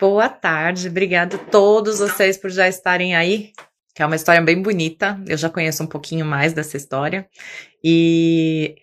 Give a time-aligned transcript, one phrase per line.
[0.00, 3.52] Boa tarde, obrigada a todos vocês por já estarem aí,
[3.94, 5.20] que é uma história bem bonita.
[5.24, 7.28] Eu já conheço um pouquinho mais dessa história
[7.82, 8.74] e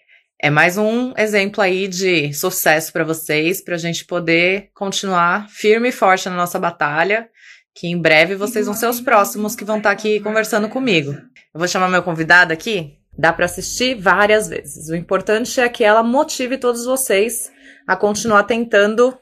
[0.42, 5.89] é mais um exemplo aí de sucesso para vocês, para a gente poder continuar firme
[5.89, 7.30] e forte na nossa batalha.
[7.75, 11.12] Que em breve vocês vão ser os próximos que vão estar tá aqui conversando comigo.
[11.12, 12.98] Eu vou chamar meu convidado aqui.
[13.18, 14.89] Dá para assistir várias vezes.
[14.89, 17.52] O importante é que ela motive todos vocês
[17.86, 19.18] a continuar tentando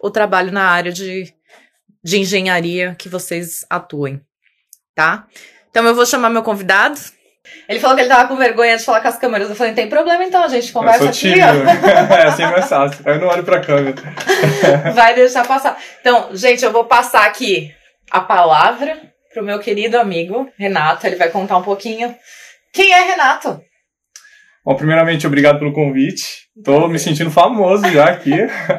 [0.00, 1.32] o trabalho na área de,
[2.02, 4.20] de engenharia que vocês atuem,
[4.94, 5.26] tá?
[5.70, 6.98] Então eu vou chamar meu convidado.
[7.68, 9.48] Ele falou que ele tava com vergonha de falar com as câmeras.
[9.48, 11.40] Eu falei, não tem problema então, a gente conversa eu sou aqui.
[11.40, 13.02] é assim mais fácil.
[13.06, 13.96] Eu não olho pra câmera.
[14.94, 15.78] Vai deixar passar.
[16.00, 17.74] Então, gente, eu vou passar aqui
[18.10, 19.00] a palavra
[19.32, 21.06] pro meu querido amigo Renato.
[21.06, 22.14] Ele vai contar um pouquinho.
[22.72, 23.60] Quem é Renato?
[24.70, 26.46] Bom, primeiramente, obrigado pelo convite.
[26.64, 28.30] Tô me sentindo famoso já aqui.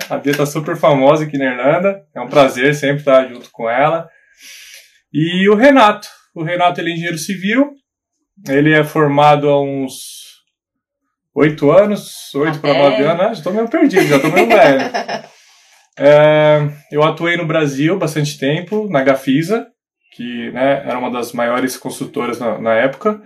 [0.09, 2.01] A Bia tá super famosa aqui na Irlanda.
[2.15, 4.07] É um prazer sempre estar junto com ela.
[5.11, 6.07] E o Renato.
[6.33, 7.71] O Renato ele é engenheiro civil.
[8.48, 10.39] Ele é formado há uns
[11.35, 13.26] oito anos, oito para nove anos.
[13.26, 14.81] Ah, já tô meio perdido, já tô meio velho.
[15.99, 19.67] É, eu atuei no Brasil bastante tempo, na Gafisa,
[20.15, 23.21] que né, era uma das maiores construtoras na, na época.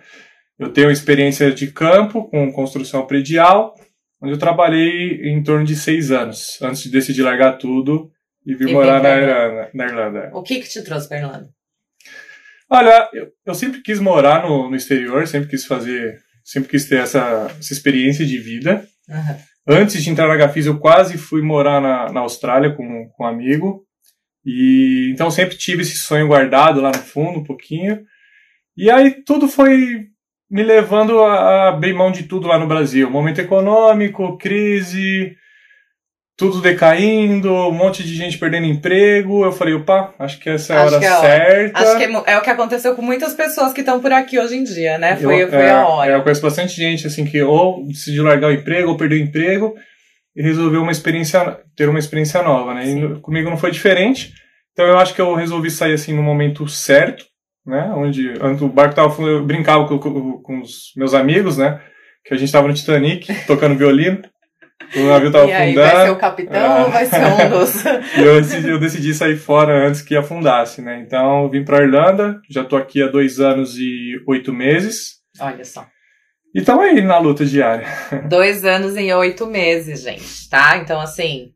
[0.57, 3.75] Eu tenho experiência de campo com construção predial,
[4.21, 8.09] onde eu trabalhei em torno de seis anos, antes de decidir largar tudo
[8.45, 10.31] e vir e morar na Irlanda, na Irlanda.
[10.33, 11.49] O que que te trouxe para Irlanda?
[12.69, 16.99] Olha, eu, eu, sempre quis morar no, no, exterior, sempre quis fazer, sempre quis ter
[16.99, 18.87] essa, essa experiência de vida.
[19.07, 19.37] Uhum.
[19.67, 23.27] Antes de entrar na Gafis, eu quase fui morar na, na Austrália com, com um
[23.27, 23.85] amigo.
[24.43, 28.03] E então sempre tive esse sonho guardado lá no fundo, um pouquinho.
[28.77, 30.07] E aí tudo foi
[30.49, 33.09] me levando a abrir mão de tudo lá no Brasil.
[33.09, 35.35] Momento econômico, crise,
[36.37, 39.43] tudo decaindo, um monte de gente perdendo emprego.
[39.43, 41.79] Eu falei, opa, acho que essa é a hora é certa.
[41.79, 44.55] Acho que é, é, o que aconteceu com muitas pessoas que estão por aqui hoje
[44.55, 45.15] em dia, né?
[45.15, 46.11] Foi, eu, foi é, a hora.
[46.11, 49.21] É, eu conheço bastante gente assim que ou decidiu largar o emprego ou perdeu o
[49.21, 49.75] emprego
[50.35, 52.85] e resolveu uma experiência, ter uma experiência nova, né?
[52.85, 54.33] E comigo não foi diferente.
[54.73, 57.25] Então eu acho que eu resolvi sair assim no momento certo
[57.65, 57.91] né?
[57.95, 61.81] Onde, o barco tava, eu brincava com, com, com, os meus amigos, né?
[62.23, 64.21] Que a gente tava no Titanic, tocando violino.
[64.95, 65.79] O navio tava e afundando.
[65.81, 66.83] Aí, vai ser o capitão ah.
[66.85, 67.85] ou vai ser um dos.
[68.17, 71.01] eu, decidi, eu decidi sair fora antes que afundasse, né?
[71.05, 75.15] Então eu vim pra Irlanda, já tô aqui há dois anos e oito meses.
[75.39, 75.87] Olha só.
[76.53, 77.85] E estamos aí na luta diária.
[78.29, 80.77] Dois anos e oito meses, gente, tá?
[80.77, 81.51] Então, assim,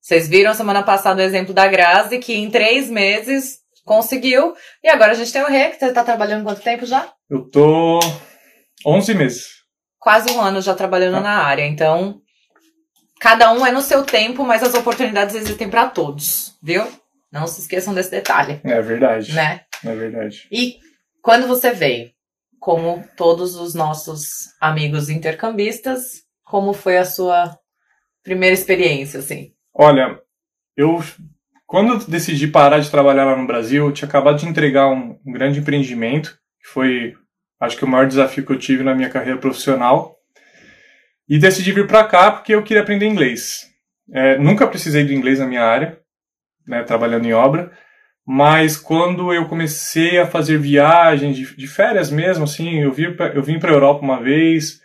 [0.00, 3.59] vocês viram semana passada o exemplo da Grazi, que em três meses
[3.90, 4.54] conseguiu.
[4.84, 7.12] E agora a gente tem o Rê, que você tá trabalhando quanto tempo já?
[7.28, 7.98] Eu tô
[8.86, 9.48] 11 meses.
[9.98, 11.20] Quase um ano já trabalhando ah.
[11.20, 11.66] na área.
[11.66, 12.20] Então,
[13.18, 16.86] cada um é no seu tempo, mas as oportunidades existem para todos, viu?
[17.32, 18.60] Não se esqueçam desse detalhe.
[18.62, 19.32] É verdade.
[19.32, 19.62] Né?
[19.84, 20.46] É verdade.
[20.52, 20.78] E
[21.20, 22.12] quando você veio,
[22.60, 27.58] como todos os nossos amigos intercambistas, como foi a sua
[28.22, 29.52] primeira experiência, assim?
[29.74, 30.16] Olha,
[30.76, 31.02] eu
[31.70, 35.16] quando eu decidi parar de trabalhar lá no Brasil, eu tinha acabado de entregar um,
[35.24, 37.14] um grande empreendimento, que foi,
[37.60, 40.16] acho que o maior desafio que eu tive na minha carreira profissional.
[41.28, 43.68] E decidi vir para cá porque eu queria aprender inglês.
[44.12, 45.96] É, nunca precisei do inglês na minha área,
[46.66, 47.70] né, trabalhando em obra,
[48.26, 53.42] mas quando eu comecei a fazer viagens de, de férias mesmo, assim, eu, vi, eu
[53.44, 54.80] vim para a Europa uma vez,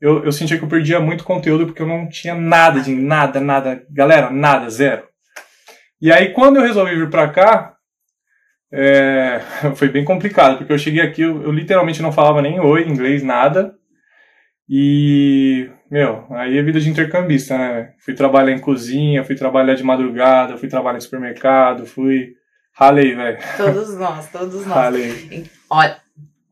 [0.00, 3.40] eu, eu sentia que eu perdia muito conteúdo porque eu não tinha nada de nada,
[3.40, 5.07] nada, galera, nada, zero.
[6.00, 7.74] E aí, quando eu resolvi vir para cá,
[8.72, 9.40] é,
[9.76, 13.22] foi bem complicado, porque eu cheguei aqui, eu, eu, literalmente não falava nem oi, inglês,
[13.22, 13.74] nada.
[14.68, 17.92] E, meu, aí é vida de intercambista, né?
[18.00, 22.34] Fui trabalhar em cozinha, fui trabalhar de madrugada, fui trabalhar em supermercado, fui.
[22.74, 23.38] Ralei, velho.
[23.56, 24.76] Todos nós, todos nós.
[24.76, 25.46] Ralei.
[25.68, 25.96] Olha,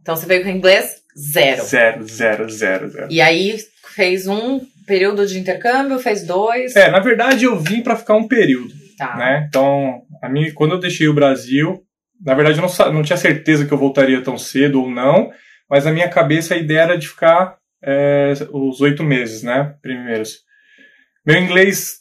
[0.01, 1.63] então você veio com inglês zero.
[1.63, 3.07] Zero, zero, zero, zero.
[3.11, 3.59] E aí
[3.95, 6.75] fez um período de intercâmbio, fez dois.
[6.75, 8.86] É, na verdade eu vim para ficar um período.
[8.97, 9.17] Tá.
[9.17, 9.47] Né?
[9.49, 11.85] Então, a mim, quando eu deixei o Brasil,
[12.21, 15.31] na verdade eu não, não tinha certeza que eu voltaria tão cedo ou não,
[15.69, 19.75] mas na minha cabeça a ideia era de ficar é, os oito meses, né?
[19.83, 20.39] Primeiros.
[21.27, 21.99] Meu inglês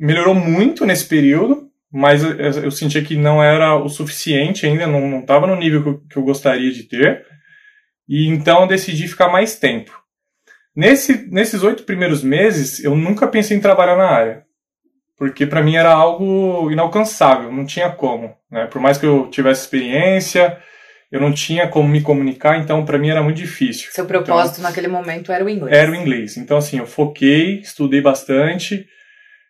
[0.00, 2.32] melhorou muito nesse período, mas eu,
[2.64, 6.16] eu sentia que não era o suficiente ainda, não estava no nível que eu, que
[6.16, 7.24] eu gostaria de ter.
[8.08, 9.92] E então eu decidi ficar mais tempo.
[10.74, 14.51] Nesse, nesses oito primeiros meses, eu nunca pensei em trabalhar na área
[15.16, 18.34] porque para mim era algo inalcançável, não tinha como.
[18.50, 18.66] Né?
[18.66, 20.58] Por mais que eu tivesse experiência,
[21.10, 23.90] eu não tinha como me comunicar, então para mim era muito difícil.
[23.92, 25.76] Seu propósito então, naquele momento era o inglês?
[25.76, 26.36] Era o inglês.
[26.36, 28.86] Então, assim, eu foquei, estudei bastante,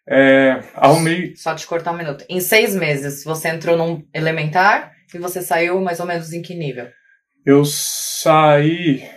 [0.09, 1.33] É, arrumei.
[1.37, 2.25] Só te cortar um minuto.
[2.29, 6.55] Em seis meses, você entrou num elementar e você saiu mais ou menos em que
[6.55, 6.89] nível?
[7.47, 9.09] Eu saí.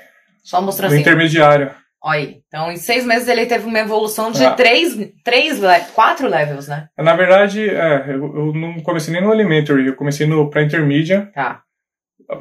[0.44, 1.01] Só mostrando no assim.
[1.01, 1.71] intermediário.
[2.06, 2.36] Olha aí.
[2.48, 4.52] Então, em seis meses ele teve uma evolução de Ah.
[4.52, 5.60] três, três,
[5.96, 6.88] quatro levels, né?
[6.98, 11.31] Na verdade, é, eu, eu não comecei nem no elementary, eu comecei no pré-intermediate.
[11.34, 11.62] Tá.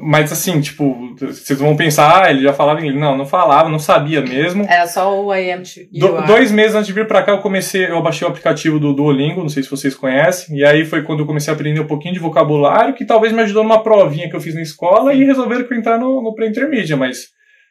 [0.01, 2.99] Mas assim, tipo, vocês vão pensar, ah, ele já falava inglês.
[2.99, 4.65] Não, não falava, não sabia mesmo.
[4.69, 5.63] Era só o I am
[5.93, 8.95] Do- dois meses antes de vir pra cá, eu comecei, eu baixei o aplicativo do
[8.95, 11.87] Duolingo, não sei se vocês conhecem, e aí foi quando eu comecei a aprender um
[11.87, 15.23] pouquinho de vocabulário, que talvez me ajudou numa provinha que eu fiz na escola, e
[15.25, 17.27] resolveram que eu entrar no, no pré-intermediate, mas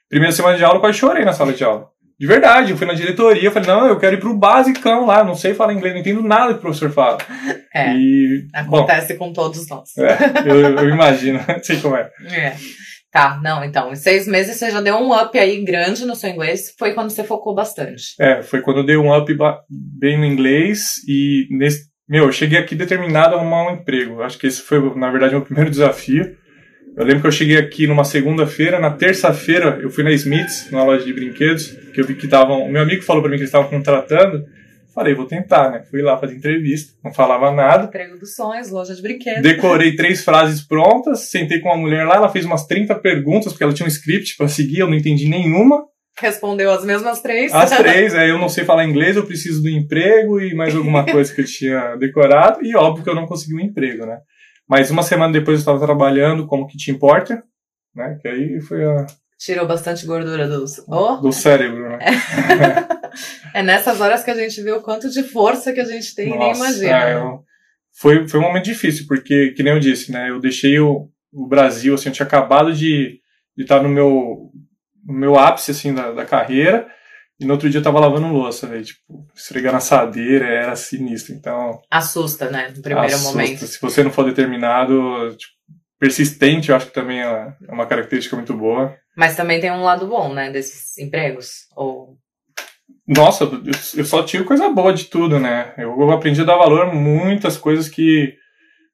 [0.09, 1.87] primeira semana de aula eu quase chorei na sala de aula.
[2.19, 5.35] De verdade, eu fui na diretoria, falei, não, eu quero ir pro basicão lá, não
[5.35, 7.17] sei falar inglês, não entendo nada que o professor fala.
[7.73, 9.89] É, E, bom, acontece com todos nós.
[9.97, 12.09] é, eu, eu imagino, sei como é.
[12.31, 12.55] É.
[13.11, 16.29] Tá, não, então, em seis meses você já deu um up aí grande no seu
[16.29, 18.15] inglês, foi quando você focou bastante.
[18.19, 19.31] É, foi quando eu dei um up
[19.69, 24.21] bem no inglês e nesse, meu, eu cheguei aqui determinado a arrumar um emprego.
[24.21, 26.35] Acho que esse foi, na verdade, o meu primeiro desafio.
[26.95, 30.83] Eu lembro que eu cheguei aqui numa segunda-feira, na terça-feira eu fui na Smiths, numa
[30.83, 33.41] loja de brinquedos, que eu vi que estavam, o meu amigo falou pra mim que
[33.41, 34.43] eles estavam contratando.
[34.93, 35.81] Falei, vou tentar, né?
[35.89, 37.85] Fui lá fazer entrevista, não falava nada.
[37.85, 39.41] Emprego dos sonhos, loja de brinquedos.
[39.41, 43.63] Decorei três frases prontas, sentei com uma mulher lá, ela fez umas 30 perguntas, porque
[43.63, 45.83] ela tinha um script pra seguir, eu não entendi nenhuma.
[46.19, 47.51] Respondeu as mesmas três.
[47.51, 51.03] As três, é, eu não sei falar inglês, eu preciso do emprego e mais alguma
[51.11, 54.19] coisa que eu tinha decorado, e óbvio que eu não consegui um emprego, né?
[54.67, 57.43] Mas uma semana depois eu estava trabalhando como kitchen porter,
[57.95, 58.17] né?
[58.21, 59.05] Que aí foi a,
[59.43, 60.79] Tirou bastante gordura dos.
[60.87, 61.99] Oh, do cérebro, né?
[63.53, 66.27] é nessas horas que a gente vê o quanto de força que a gente tem
[66.27, 66.89] e nem Nossa, imagina.
[66.89, 67.21] é, né?
[67.21, 67.43] eu-
[67.95, 70.29] foi, foi um momento difícil, porque, que nem eu disse, né?
[70.29, 73.19] Eu deixei o, o Brasil, assim, eu tinha acabado de,
[73.55, 74.49] de estar no meu,
[75.05, 76.87] no meu ápice, assim, da, da carreira,
[77.43, 79.01] e no outro dia eu tava lavando louça, velho, tipo,
[79.35, 81.81] esfregando assadeira, era sinistro, então...
[81.91, 82.71] Assusta, né?
[82.75, 83.31] No primeiro assusta.
[83.31, 83.67] momento.
[83.67, 85.53] Se você não for determinado, tipo,
[85.99, 88.95] persistente, eu acho que também é uma característica muito boa.
[89.15, 90.49] Mas também tem um lado bom, né?
[90.49, 91.67] Desses empregos.
[91.75, 92.17] Ou.
[93.07, 93.61] Nossa, eu,
[93.95, 95.73] eu só tiro coisa boa de tudo, né?
[95.77, 98.35] Eu aprendi a dar valor a muitas coisas que.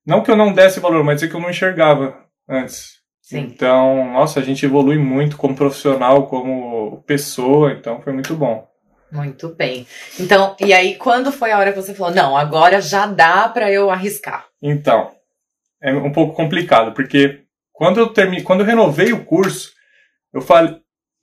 [0.06, 2.16] Não que eu não desse valor, mas é que eu não enxergava
[2.48, 2.99] antes.
[3.30, 3.42] Sim.
[3.42, 8.68] Então, nossa, a gente evolui muito como profissional, como pessoa, então foi muito bom.
[9.12, 9.86] Muito bem.
[10.20, 13.72] Então, e aí, quando foi a hora que você falou, não, agora já dá pra
[13.72, 14.48] eu arriscar?
[14.60, 15.12] Então,
[15.80, 18.42] é um pouco complicado, porque quando eu termi...
[18.42, 19.74] quando eu renovei o curso,
[20.34, 20.78] eu falei,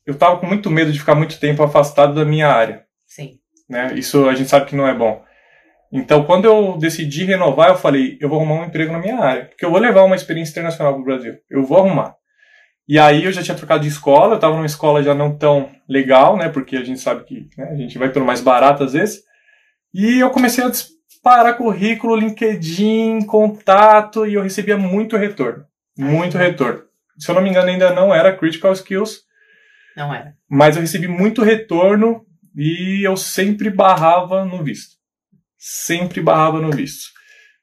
[0.07, 2.87] eu tava com muito medo de ficar muito tempo afastado da minha área.
[3.05, 3.41] Sim.
[3.69, 3.93] né?
[3.95, 5.26] Isso a gente sabe que não é bom.
[5.99, 9.47] Então, quando eu decidi renovar, eu falei, eu vou arrumar um emprego na minha área,
[9.47, 11.35] porque eu vou levar uma experiência internacional para o Brasil.
[11.51, 12.15] Eu vou arrumar.
[12.89, 15.71] E aí eu já tinha trocado de escola, eu estava numa escola já não tão
[15.89, 16.49] legal, né?
[16.49, 19.23] Porque a gente sabe que né, a gente vai pelo mais barato às vezes.
[19.93, 25.65] E eu comecei a disparar currículo, LinkedIn, contato, e eu recebia muito retorno.
[25.99, 26.83] Muito retorno.
[27.19, 29.23] Se eu não me engano, ainda não era Critical Skills,
[29.97, 30.35] Não era.
[30.49, 34.96] mas eu recebi muito retorno e eu sempre barrava no visto.
[35.69, 37.11] Sempre barrava no visto.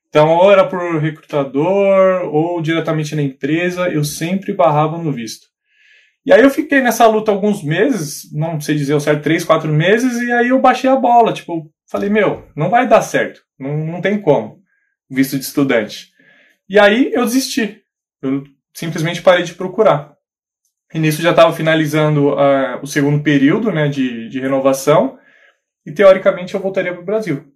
[0.09, 5.47] Então, ou era por recrutador, ou diretamente na empresa, eu sempre barrava no visto.
[6.25, 9.71] E aí eu fiquei nessa luta alguns meses, não sei dizer o certo, três, quatro
[9.71, 11.31] meses, e aí eu baixei a bola.
[11.31, 13.41] Tipo, falei, meu, não vai dar certo.
[13.57, 14.61] Não, não tem como.
[15.09, 16.11] Visto de estudante.
[16.67, 17.81] E aí eu desisti.
[18.21, 20.13] Eu simplesmente parei de procurar.
[20.93, 25.17] E nisso já estava finalizando ah, o segundo período né, de, de renovação.
[25.85, 27.52] E teoricamente eu voltaria para o Brasil.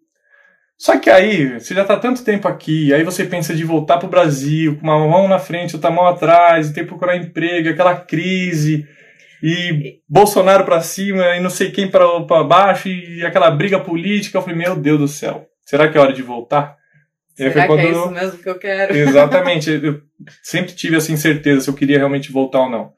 [0.77, 4.05] Só que aí, você já está tanto tempo aqui, aí você pensa de voltar para
[4.05, 7.69] o Brasil, com uma mão na frente, outra mão atrás, e ter que procurar emprego,
[7.69, 8.87] aquela crise,
[9.41, 14.37] e Bolsonaro para cima, e não sei quem para baixo, e aquela briga política.
[14.37, 16.77] Eu falei, meu Deus do céu, será que é hora de voltar?
[17.39, 18.95] Aí foi Será que é quando- isso mesmo que eu quero?
[18.95, 19.69] Exatamente.
[19.71, 20.01] Eu
[20.43, 22.91] sempre tive essa incerteza se eu queria realmente voltar ou não.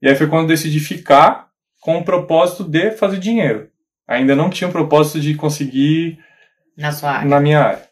[0.00, 1.48] E aí foi quando eu decidi ficar
[1.80, 3.68] com o propósito de fazer dinheiro.
[4.08, 6.18] Ainda não tinha o propósito de conseguir
[6.76, 7.28] Na sua área.
[7.28, 7.82] na minha área.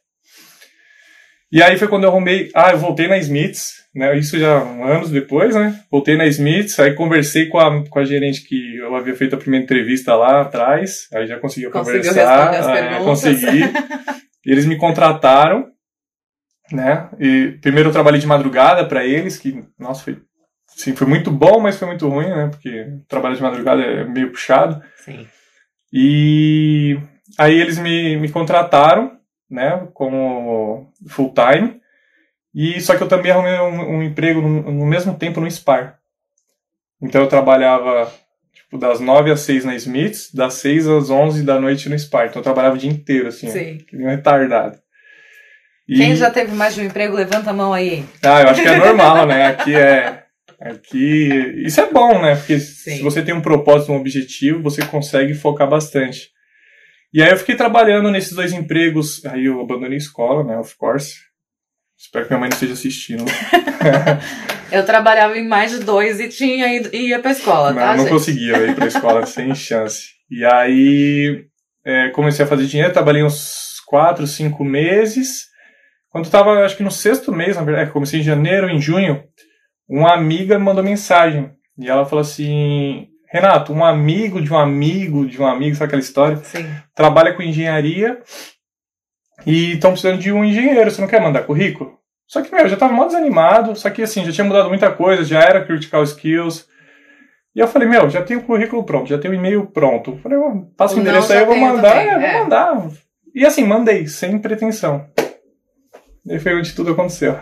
[1.51, 2.51] E aí foi quando eu arrumei.
[2.55, 4.17] Ah, eu voltei na Smiths, né?
[4.17, 5.79] Isso já anos depois, né?
[5.91, 9.39] Voltei na Smiths, aí conversei com a, com a gerente que eu havia feito a
[9.39, 11.09] primeira entrevista lá atrás.
[11.13, 12.51] Aí já consegui Conseguiu conversar.
[12.51, 13.61] as é, consegui.
[14.47, 15.69] Eles me contrataram,
[16.73, 17.11] né?
[17.21, 20.19] E primeiro eu trabalhei de madrugada para eles, que, nossa, foi,
[20.67, 22.49] sim, foi muito bom, mas foi muito ruim, né?
[22.51, 24.83] Porque trabalhar de madrugada é meio puxado.
[25.05, 25.29] Sim.
[25.93, 26.99] E
[27.39, 29.19] aí eles me, me contrataram,
[29.51, 31.81] né, como full time.
[32.55, 35.99] E só que eu também arrumei um, um emprego no, no mesmo tempo no SPAR.
[37.01, 38.13] Então eu trabalhava
[38.73, 42.31] Tipo, das 9 às 6 na Smiths, das 6 às 11 da noite no Spark.
[42.31, 43.79] Então eu trabalhava o dia inteiro, assim, Sim.
[43.83, 44.79] ó, que nem um retardado.
[45.87, 48.03] E- Quem já teve mais de um emprego, levanta a mão aí.
[48.23, 49.47] Ah, eu acho que é normal, né?
[49.53, 50.23] Aqui é.
[50.59, 51.63] Aqui.
[51.67, 52.37] Isso é bom, né?
[52.37, 52.97] Porque Sim.
[52.97, 56.31] se você tem um propósito, um objetivo, você consegue focar bastante.
[57.13, 59.25] E aí eu fiquei trabalhando nesses dois empregos.
[59.27, 60.59] Aí eu abandonei a escola, né?
[60.59, 61.17] Of course.
[61.99, 63.25] Espero que minha mãe não esteja assistindo.
[64.73, 67.99] Eu trabalhava em mais de dois e tinha ido, ia pra escola, tá, não, não
[68.05, 68.13] gente?
[68.13, 70.09] conseguia ir pra escola sem chance.
[70.31, 71.45] E aí
[71.85, 75.45] é, comecei a fazer dinheiro, trabalhei uns quatro, cinco meses.
[76.09, 79.23] Quando eu tava, acho que no sexto mês, na verdade, comecei em janeiro, em junho,
[79.87, 81.53] uma amiga me mandou mensagem.
[81.79, 86.03] E ela falou assim: Renato, um amigo de um amigo de um amigo, sabe aquela
[86.03, 86.37] história?
[86.37, 86.67] Sim.
[86.95, 88.21] Trabalha com engenharia
[89.47, 91.99] e estão precisando de um engenheiro, você não quer mandar currículo?
[92.27, 94.91] Só que, meu, eu já tava mó desanimado, só que assim, já tinha mudado muita
[94.91, 96.69] coisa, já era critical skills.
[97.57, 100.11] E eu falei, meu, já tenho o currículo pronto, já tenho o e-mail pronto.
[100.11, 102.89] Eu falei, ó, passa o endereço aí, eu vou mandar, também, é, vou mandar.
[103.35, 105.07] E assim, mandei, sem pretensão.
[106.27, 107.39] E foi onde tudo aconteceu.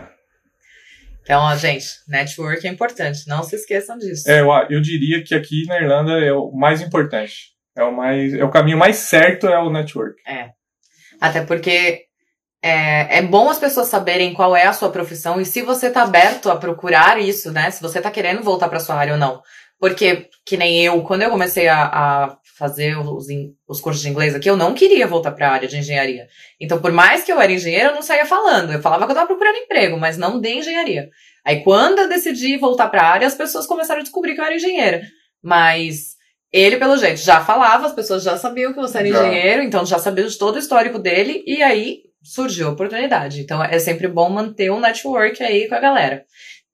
[1.31, 4.29] Então, ó, gente, network é importante, não se esqueçam disso.
[4.29, 7.53] É, eu, eu diria que aqui na Irlanda é o mais importante.
[7.73, 10.21] É o mais, é o caminho mais certo é o network.
[11.21, 12.01] Até porque
[12.61, 16.03] é, é bom as pessoas saberem qual é a sua profissão e se você tá
[16.03, 17.71] aberto a procurar isso, né?
[17.71, 19.41] Se você tá querendo voltar pra sua área ou não.
[19.81, 23.25] Porque, que nem eu, quando eu comecei a, a fazer os,
[23.67, 26.27] os cursos de inglês aqui, eu não queria voltar pra área de engenharia.
[26.59, 28.71] Então, por mais que eu era engenheira, eu não saía falando.
[28.71, 31.09] Eu falava que eu tava procurando emprego, mas não de engenharia.
[31.43, 34.55] Aí, quando eu decidi voltar pra área, as pessoas começaram a descobrir que eu era
[34.55, 35.01] engenheira.
[35.43, 36.11] Mas
[36.53, 39.27] ele, pelo jeito, já falava, as pessoas já sabiam que você era Já.
[39.27, 43.41] engenheiro, então já sabiam de todo o histórico dele, e aí surgiu a oportunidade.
[43.41, 46.23] Então é sempre bom manter um network aí com a galera.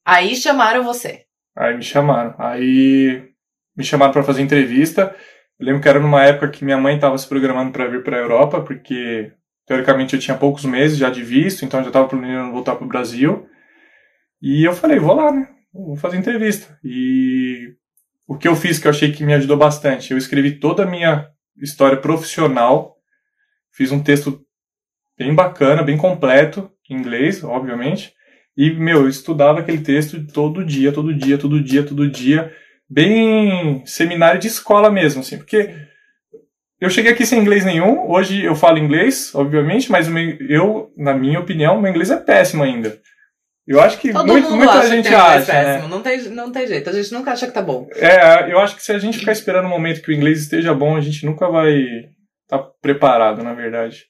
[0.06, 1.27] Aí chamaram você.
[1.58, 2.36] Aí me chamaram.
[2.38, 3.30] Aí
[3.76, 5.16] me chamaram para fazer entrevista.
[5.60, 8.18] Eu lembro que era numa época que minha mãe estava se programando para vir para
[8.18, 9.32] a Europa, porque
[9.66, 12.88] teoricamente eu tinha poucos meses já de visto, então já estava planejando voltar para o
[12.88, 13.48] Brasil.
[14.42, 15.50] E eu falei, vou lá, né?
[15.74, 16.78] Vou fazer entrevista.
[16.84, 17.74] E
[18.28, 20.86] o que eu fiz que eu achei que me ajudou bastante, eu escrevi toda a
[20.86, 22.96] minha história profissional,
[23.72, 24.42] fiz um texto
[25.18, 28.14] bem bacana, bem completo, em inglês, obviamente.
[28.58, 32.52] E, meu, eu estudava aquele texto todo dia, todo dia, todo dia, todo dia.
[32.90, 35.38] Bem seminário de escola mesmo, assim.
[35.38, 35.76] Porque
[36.82, 38.10] eu cheguei aqui sem inglês nenhum.
[38.10, 42.64] Hoje eu falo inglês, obviamente, mas meu- eu, na minha opinião, meu inglês é péssimo
[42.64, 42.98] ainda.
[43.68, 45.64] Eu acho que Todo muito, muita acha gente que inglês acha, né?
[45.74, 45.90] péssimo.
[45.90, 46.90] Não, tem, não tem jeito.
[46.90, 47.88] A gente nunca acha que tá bom.
[47.96, 50.74] É, eu acho que se a gente ficar esperando o momento que o inglês esteja
[50.74, 51.76] bom, a gente nunca vai
[52.44, 54.06] estar preparado, na verdade.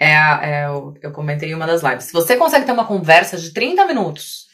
[0.00, 2.04] É, a- é o- eu comentei em uma das lives.
[2.04, 4.46] Se você consegue ter uma conversa de 30 minutos,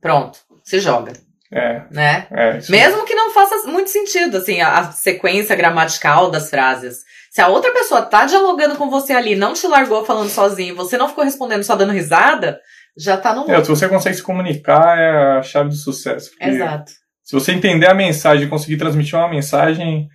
[0.00, 1.12] pronto, se joga,
[1.52, 2.26] É, né?
[2.30, 2.58] é.
[2.68, 6.98] Mesmo que não faça muito sentido, assim, a, a sequência gramatical das frases.
[7.30, 10.98] Se a outra pessoa tá dialogando com você ali, não te largou falando sozinho, você
[10.98, 12.58] não ficou respondendo só dando risada,
[12.98, 16.30] já tá no É, se você consegue se comunicar, é a chave do sucesso.
[16.40, 16.90] Exato.
[17.22, 20.08] Se você entender a mensagem e conseguir transmitir uma mensagem,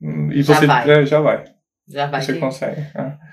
[0.00, 0.90] hum, e Já você vai.
[0.90, 1.44] é, já vai.
[1.88, 2.22] Já vai.
[2.22, 2.80] você que- consegue.
[2.80, 3.24] é.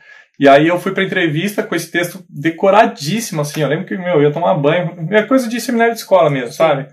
[0.42, 3.62] E aí eu fui pra entrevista com esse texto decoradíssimo, assim.
[3.62, 5.08] Eu lembro que, meu, eu ia tomar banho.
[5.12, 6.58] É coisa de seminário de escola mesmo, Sim.
[6.58, 6.88] sabe?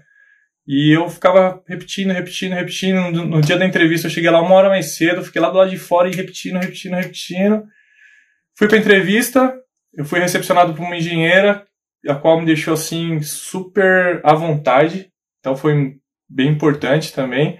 [0.66, 3.10] E eu ficava repetindo, repetindo, repetindo.
[3.10, 5.56] No, no dia da entrevista eu cheguei lá uma hora mais cedo, fiquei lá do
[5.56, 7.64] lado de fora e repetindo, repetindo, repetindo.
[8.58, 9.54] Fui pra entrevista,
[9.94, 11.64] eu fui recepcionado por uma engenheira,
[12.06, 15.10] a qual me deixou, assim, super à vontade.
[15.40, 15.94] Então foi
[16.28, 17.58] bem importante também.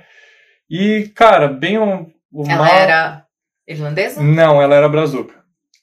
[0.69, 3.25] E, cara, bem o, o Ela mal- era
[3.67, 4.23] irlandesa?
[4.23, 5.39] não, ela era brazuca.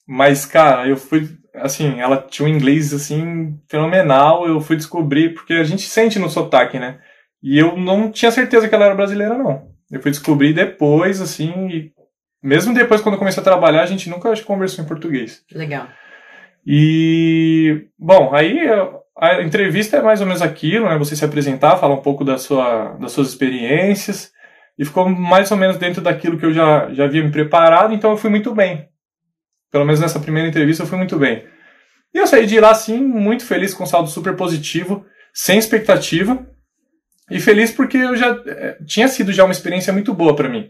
[0.08, 1.30] Mas, cara, eu fui.
[1.56, 4.48] Assim, ela tinha um inglês, assim, fenomenal.
[4.48, 7.00] Eu fui descobrir, porque a gente sente no sotaque, né?
[7.42, 9.70] E eu não tinha certeza que ela era brasileira, não.
[9.92, 11.52] Eu fui descobrir depois, assim.
[11.70, 11.92] E
[12.44, 15.44] mesmo depois, quando eu comecei a trabalhar, a gente nunca conversou em português.
[15.52, 15.88] Legal.
[16.66, 18.60] E, bom, aí
[19.18, 20.98] a entrevista é mais ou menos aquilo, né?
[20.98, 24.32] Você se apresentar, falar um pouco da sua, das suas experiências.
[24.78, 28.12] E ficou mais ou menos dentro daquilo que eu já, já havia me preparado, então
[28.12, 28.90] eu fui muito bem.
[29.72, 31.46] Pelo menos nessa primeira entrevista eu fui muito bem.
[32.14, 36.48] E eu saí de lá, assim, muito feliz, com um saldo super positivo, sem expectativa.
[37.30, 40.70] E feliz porque eu já eh, tinha sido já uma experiência muito boa para mim.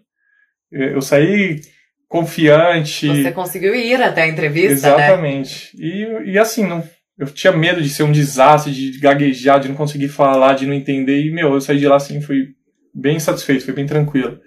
[0.71, 1.61] Eu saí
[2.07, 3.07] confiante.
[3.07, 5.05] Você conseguiu ir até a entrevista, né?
[5.05, 5.71] Exatamente.
[5.77, 6.83] E, e assim, não,
[7.17, 10.73] eu tinha medo de ser um desastre, de gaguejar, de não conseguir falar, de não
[10.73, 11.21] entender.
[11.21, 12.49] E, meu, eu saí de lá assim, fui
[12.93, 14.39] bem satisfeito, foi bem tranquilo.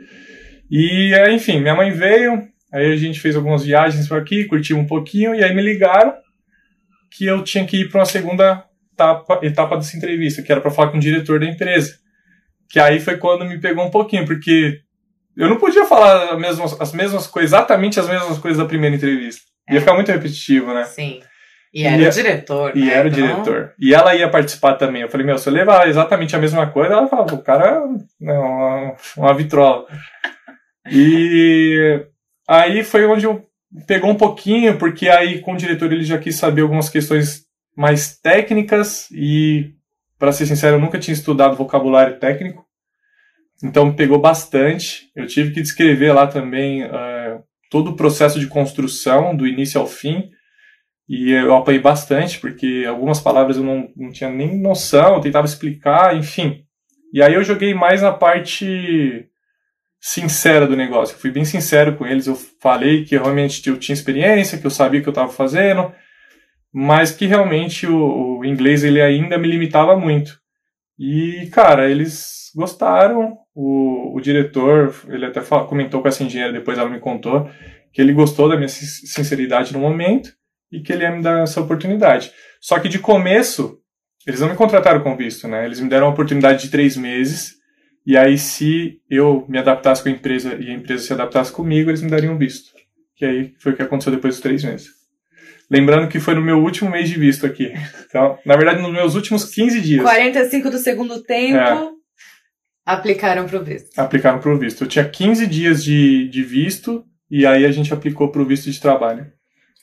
[0.71, 4.78] E, é, enfim, minha mãe veio, aí a gente fez algumas viagens por aqui, curtiu
[4.78, 6.14] um pouquinho, e aí me ligaram
[7.10, 10.70] que eu tinha que ir para uma segunda etapa, etapa dessa entrevista, que era para
[10.70, 11.96] falar com o diretor da empresa.
[12.68, 14.80] que aí foi quando me pegou um pouquinho, porque
[15.37, 18.94] eu não podia falar as mesmas, as mesmas coisas, exatamente as mesmas coisas da primeira
[18.94, 19.42] entrevista.
[19.68, 19.75] É.
[19.75, 20.84] Ia ficar muito repetitivo, né?
[20.84, 21.20] Sim.
[21.72, 22.76] E era e, o diretor.
[22.76, 22.92] E né?
[22.92, 23.22] era o então...
[23.22, 23.75] diretor.
[23.78, 25.02] E ela ia participar também.
[25.02, 27.78] Eu falei, meu, se eu levar exatamente a mesma coisa, ela falava, o cara é
[28.20, 29.87] uma, uma vitrola.
[30.90, 32.04] e
[32.49, 33.47] aí foi onde eu
[33.87, 38.19] pegou um pouquinho, porque aí com o diretor ele já quis saber algumas questões mais
[38.19, 39.75] técnicas e,
[40.19, 42.67] para ser sincero, eu nunca tinha estudado vocabulário técnico.
[43.62, 45.11] Então pegou bastante.
[45.14, 49.87] Eu tive que descrever lá também uh, todo o processo de construção, do início ao
[49.87, 50.31] fim.
[51.09, 55.47] E eu apanhei bastante, porque algumas palavras eu não, não tinha nem noção, eu tentava
[55.47, 56.64] explicar, enfim.
[57.12, 59.27] E aí eu joguei mais na parte
[60.00, 61.14] sincera do negócio.
[61.14, 64.71] Eu fui bem sincero com eles, eu falei que realmente eu tinha experiência, que eu
[64.71, 65.93] sabia o que eu estava fazendo,
[66.73, 70.38] mas que realmente o, o inglês ele ainda me limitava muito.
[70.99, 76.78] E, cara, eles gostaram, o, o diretor, ele até falou, comentou com essa engenheira, depois
[76.78, 77.49] ela me contou,
[77.93, 80.31] que ele gostou da minha sinceridade no momento
[80.71, 82.33] e que ele ia me dar essa oportunidade.
[82.61, 83.78] Só que de começo,
[84.26, 85.64] eles não me contrataram com visto, né?
[85.64, 87.58] Eles me deram uma oportunidade de três meses,
[88.09, 91.91] e aí se eu me adaptasse com a empresa e a empresa se adaptasse comigo,
[91.91, 92.73] eles me dariam visto.
[93.15, 94.88] Que aí foi o que aconteceu depois dos três meses.
[95.71, 97.71] Lembrando que foi no meu último mês de visto aqui.
[98.09, 100.03] Então, na verdade, nos meus últimos 15 dias.
[100.03, 101.59] 45 do segundo tempo.
[101.59, 101.91] É.
[102.87, 103.99] Aplicaram para o visto.
[103.99, 104.85] Aplicaram para o visto.
[104.85, 108.71] Eu tinha 15 dias de, de visto e aí a gente aplicou para o visto
[108.71, 109.31] de trabalho.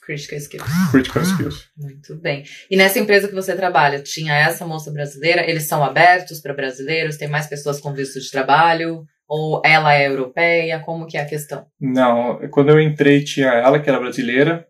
[0.06, 0.70] Critical Skills.
[0.92, 1.68] Critical Skills.
[1.76, 2.44] Muito bem.
[2.70, 5.48] E nessa empresa que você trabalha, tinha essa moça brasileira?
[5.48, 7.16] Eles são abertos para brasileiros?
[7.16, 9.04] Tem mais pessoas com visto de trabalho?
[9.28, 10.78] Ou ela é europeia?
[10.78, 11.66] Como que é a questão?
[11.80, 14.64] Não, quando eu entrei tinha ela que era brasileira.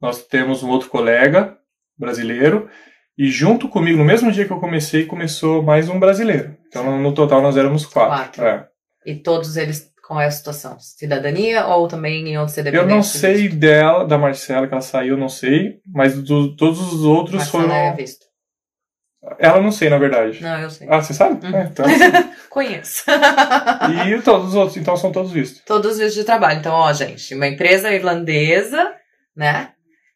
[0.00, 1.56] Nós temos um outro colega
[1.98, 2.68] brasileiro
[3.18, 6.56] e junto comigo, no mesmo dia que eu comecei, começou mais um brasileiro.
[6.68, 8.40] Então, no total, nós éramos quatro.
[8.40, 8.44] quatro.
[8.44, 8.68] É.
[9.04, 10.80] E todos eles com essa situação?
[10.80, 12.78] Cidadania ou também em outro CDB?
[12.78, 13.56] Eu não sei visto?
[13.56, 15.80] dela, da Marcela, que ela saiu, não sei.
[15.86, 17.74] Mas do, todos os outros Marcela foram...
[17.74, 18.26] é visto.
[19.38, 20.42] Ela não sei, na verdade.
[20.42, 20.88] Não, eu sei.
[20.90, 21.46] Ah, você sabe?
[21.46, 21.54] Uhum.
[21.54, 21.84] É, então...
[22.48, 23.04] Conheço.
[24.06, 25.62] e todos os outros, então, são todos vistos.
[25.66, 26.58] Todos vistos de trabalho.
[26.58, 28.90] Então, ó, gente, uma empresa irlandesa,
[29.36, 29.72] né?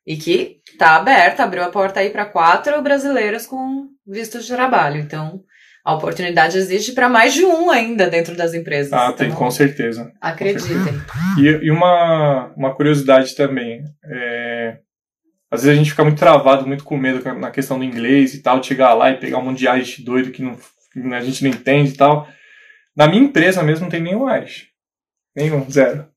[0.07, 5.01] e que está aberta, abriu a porta aí para quatro brasileiros com visto de trabalho.
[5.01, 5.43] Então,
[5.85, 8.93] a oportunidade existe para mais de um ainda dentro das empresas.
[8.93, 10.13] Ah, tem, então, com certeza.
[10.21, 10.95] Acreditem.
[11.39, 13.83] E, e, uma, uma curiosidade também.
[14.05, 14.79] É,
[15.51, 18.43] às vezes a gente fica muito travado, muito com medo na questão do inglês e
[18.43, 20.57] tal, de chegar lá e pegar um mundial de doido que, não,
[20.93, 22.29] que a gente não entende e tal.
[22.97, 24.69] Na minha empresa mesmo não tem nenhum Irish.
[25.35, 26.12] Nenhum, zero.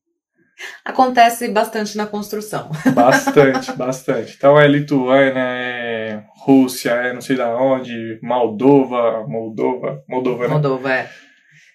[0.84, 2.70] Acontece bastante na construção.
[2.94, 4.34] Bastante, bastante.
[4.36, 10.54] Então é Lituânia, é Rússia, é não sei da onde, Moldova, Moldova, Moldova, né?
[10.54, 11.10] Moldova, é.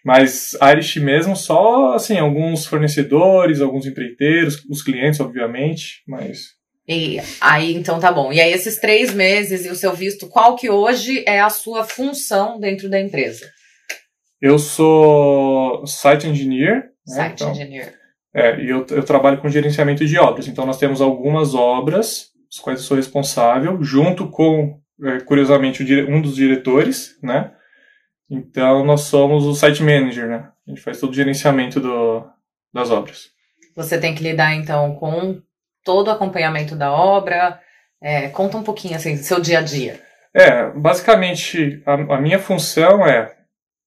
[0.04, 6.60] Mas Irish mesmo, só assim, alguns fornecedores, alguns empreiteiros, os clientes, obviamente, mas.
[6.88, 8.34] E aí, então tá bom.
[8.34, 11.84] E aí, esses três meses e o seu visto, qual que hoje é a sua
[11.84, 13.48] função dentro da empresa?
[14.42, 16.90] Eu sou site engineer.
[17.08, 17.16] Né?
[17.16, 18.01] Site então, engineer.
[18.34, 20.48] É, e eu, eu trabalho com gerenciamento de obras.
[20.48, 26.22] Então, nós temos algumas obras, as quais eu sou responsável, junto com, é, curiosamente, um
[26.22, 27.52] dos diretores, né?
[28.30, 30.50] Então, nós somos o site manager, né?
[30.66, 32.26] A gente faz todo o gerenciamento do,
[32.74, 33.30] das obras.
[33.76, 35.42] Você tem que lidar, então, com
[35.84, 37.60] todo o acompanhamento da obra.
[38.02, 40.00] É, conta um pouquinho, assim, seu dia a dia.
[40.34, 43.41] É, basicamente, a, a minha função é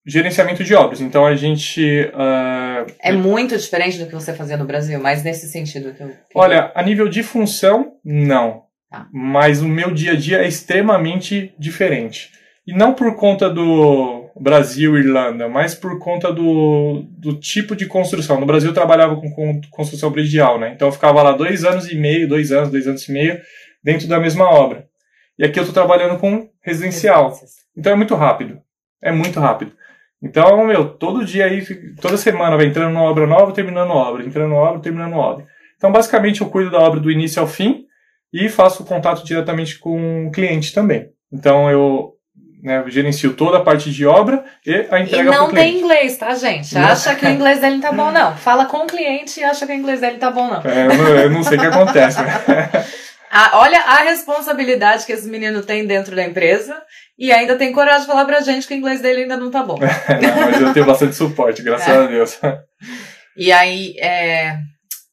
[0.07, 1.01] gerenciamento de obras.
[1.01, 2.11] Então a gente.
[2.13, 6.11] Uh, é muito diferente do que você fazia no Brasil, mas nesse sentido que eu.
[6.35, 8.65] Olha, a nível de função, não.
[8.91, 9.09] Tá.
[9.13, 12.31] Mas o meu dia a dia é extremamente diferente.
[12.67, 18.41] E não por conta do Brasil Irlanda, mas por conta do, do tipo de construção.
[18.41, 20.73] No Brasil eu trabalhava com, com construção predial, né?
[20.75, 23.41] Então eu ficava lá dois anos e meio, dois anos, dois anos e meio,
[23.83, 24.87] dentro da mesma obra.
[25.39, 27.35] E aqui eu estou trabalhando com residencial.
[27.77, 28.61] Então é muito rápido.
[29.03, 29.73] É muito rápido.
[30.23, 31.63] Então, meu, todo dia aí,
[32.01, 35.47] toda semana vai entrando numa obra nova, terminando obra, entrando numa obra, terminando obra.
[35.77, 37.85] Então, basicamente, eu cuido da obra do início ao fim
[38.33, 41.09] e faço contato diretamente com o cliente também.
[41.33, 42.15] Então, eu
[42.65, 46.35] né, gerencio toda a parte de obra e a entrega E não tem inglês, tá,
[46.35, 46.77] gente?
[46.79, 48.35] Acha que o inglês dele tá bom, não.
[48.37, 50.63] Fala com o cliente e acha que o inglês dele tá bom, não.
[50.65, 52.23] É, eu, não eu não sei o que acontece.
[52.23, 52.33] Né?
[53.37, 56.81] Ah, olha a responsabilidade que esse menino tem dentro da empresa
[57.19, 59.65] e ainda tem coragem de falar pra gente que o inglês dele ainda não tá
[59.65, 59.75] bom.
[59.77, 61.97] não, mas eu tenho bastante suporte, graças é.
[61.97, 62.39] a Deus.
[63.37, 64.57] E aí, é...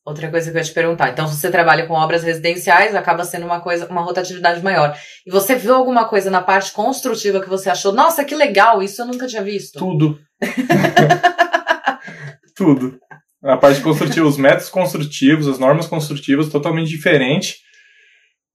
[0.05, 1.09] outra coisa que eu ia te perguntar.
[1.09, 4.95] Então, se você trabalha com obras residenciais, acaba sendo uma coisa, uma rotatividade maior.
[5.25, 9.01] E você viu alguma coisa na parte construtiva que você achou, nossa, que legal, isso
[9.01, 9.79] eu nunca tinha visto?
[9.79, 10.19] Tudo.
[12.55, 12.99] Tudo.
[13.43, 17.55] A parte construtiva, os métodos construtivos, as normas construtivas, totalmente diferente.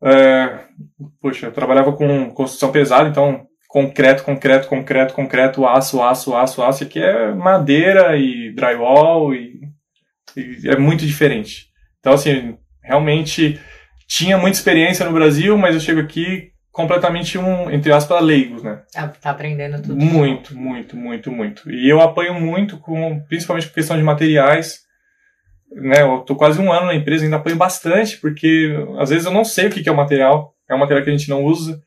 [0.07, 0.61] É,
[1.21, 6.85] poxa, eu trabalhava com construção pesada, então concreto, concreto, concreto, concreto, aço, aço, aço, aço.
[6.85, 9.61] Aqui é madeira e drywall e,
[10.37, 11.67] e é muito diferente.
[11.99, 13.61] Então, assim, realmente
[14.07, 18.83] tinha muita experiência no Brasil, mas eu chego aqui completamente um, entre aspas, leigo, né?
[18.93, 19.97] Tá, tá aprendendo tudo.
[19.97, 21.71] Muito, muito, muito, muito.
[21.71, 24.86] E eu apanho muito, com, principalmente com questão de materiais.
[25.77, 29.33] Né, eu tô quase um ano na empresa, ainda apanho bastante, porque às vezes eu
[29.33, 31.83] não sei o que é o material, é um material que a gente não usa,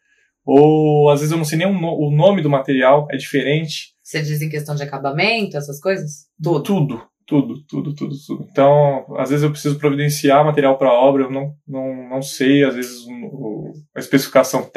[0.45, 3.95] ou às vezes eu não sei nem o nome do material, é diferente.
[4.04, 6.28] Você diz em questão de acabamento, essas coisas?
[6.41, 6.63] Tudo.
[6.63, 8.47] Tudo, tudo, tudo, tudo, tudo.
[8.49, 12.75] Então, às vezes eu preciso providenciar material para obra, eu não, não, não sei, às
[12.75, 14.67] vezes o, a especificação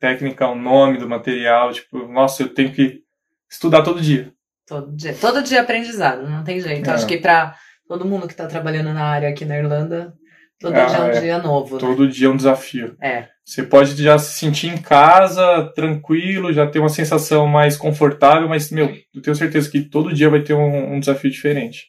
[0.00, 3.02] técnica, o nome do material, tipo, nossa, eu tenho que
[3.50, 4.32] estudar todo dia.
[4.66, 6.88] Todo dia, todo dia aprendizado, não tem jeito.
[6.88, 6.94] É.
[6.94, 7.54] Acho que para
[7.92, 10.14] todo mundo que está trabalhando na área aqui na Irlanda,
[10.58, 11.20] todo ah, dia é um é.
[11.20, 11.74] dia novo.
[11.74, 11.80] Né?
[11.80, 12.96] Todo dia é um desafio.
[13.02, 13.28] É.
[13.44, 18.70] Você pode já se sentir em casa, tranquilo, já ter uma sensação mais confortável, mas,
[18.70, 21.88] meu, eu tenho certeza que todo dia vai ter um, um desafio diferente.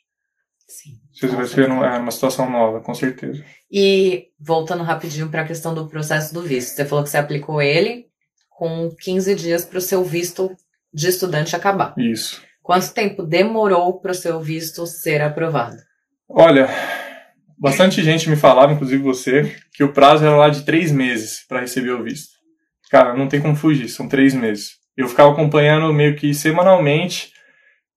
[0.67, 0.99] Sim.
[1.13, 3.41] Você vai ser numa, numa situação nova, com certeza.
[3.71, 7.61] E voltando rapidinho para a questão do processo do visto, você falou que você aplicou
[7.61, 8.07] ele
[8.49, 10.53] com 15 dias para o seu visto
[10.93, 11.93] de estudante acabar.
[11.97, 12.41] Isso.
[12.61, 15.77] Quanto tempo demorou para o seu visto ser aprovado?
[16.35, 16.67] Olha,
[17.63, 21.61] Bastante gente me falava, inclusive você, que o prazo era lá de três meses para
[21.61, 22.33] receber o visto.
[22.91, 24.71] Cara, não tem como fugir, são três meses.
[24.97, 27.31] Eu ficava acompanhando meio que semanalmente,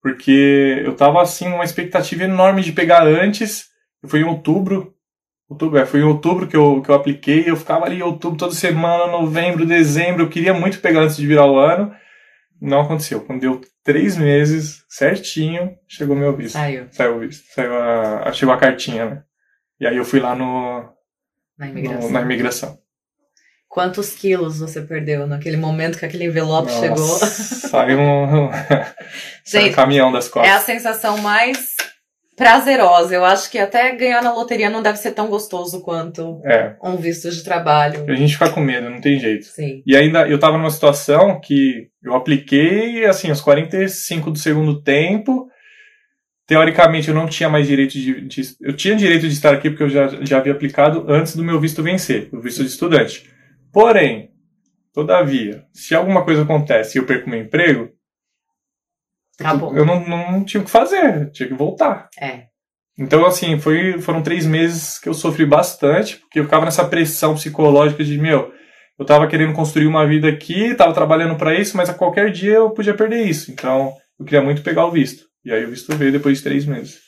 [0.00, 3.64] porque eu tava assim, uma expectativa enorme de pegar antes.
[4.06, 4.94] Foi em outubro,
[5.48, 8.38] outubro, é, foi em outubro que eu, que eu apliquei, eu ficava ali em outubro
[8.38, 11.92] toda semana, novembro, dezembro, eu queria muito pegar antes de virar o ano.
[12.60, 13.20] Não aconteceu.
[13.20, 16.54] Quando deu três meses, certinho, chegou meu visto.
[16.54, 16.86] Saiu.
[16.90, 17.44] Saiu o visto.
[17.52, 19.22] Saiu a, chegou a cartinha, né?
[19.78, 20.88] E aí eu fui lá no,
[21.58, 22.06] na imigração.
[22.06, 22.78] No, na imigração.
[23.68, 27.18] Quantos quilos você perdeu naquele momento que aquele envelope Nossa, chegou?
[27.70, 28.50] Saiu um,
[29.44, 30.50] Gente, um caminhão das costas.
[30.50, 31.76] É a sensação mais
[32.36, 33.14] prazerosa.
[33.14, 36.76] Eu acho que até ganhar na loteria não deve ser tão gostoso quanto é.
[36.84, 38.04] um visto de trabalho.
[38.08, 39.46] A gente fica com medo, não tem jeito.
[39.46, 39.82] Sim.
[39.86, 45.48] E ainda eu tava numa situação que eu apliquei, assim, os 45 do segundo tempo,
[46.46, 49.82] teoricamente eu não tinha mais direito de, de, eu tinha direito de estar aqui porque
[49.82, 53.28] eu já, já havia aplicado antes do meu visto vencer, o visto de estudante.
[53.72, 54.30] Porém,
[54.92, 57.95] todavia, se alguma coisa acontece e eu perco meu emprego,
[59.38, 59.76] Acabou.
[59.76, 62.08] eu não, não tinha o que fazer, tinha que voltar.
[62.18, 62.44] É.
[62.98, 67.34] Então, assim, foi, foram três meses que eu sofri bastante, porque eu ficava nessa pressão
[67.34, 68.50] psicológica de, meu,
[68.98, 72.54] eu tava querendo construir uma vida aqui, tava trabalhando para isso, mas a qualquer dia
[72.54, 73.52] eu podia perder isso.
[73.52, 75.24] Então, eu queria muito pegar o visto.
[75.44, 77.05] E aí o visto veio depois de três meses.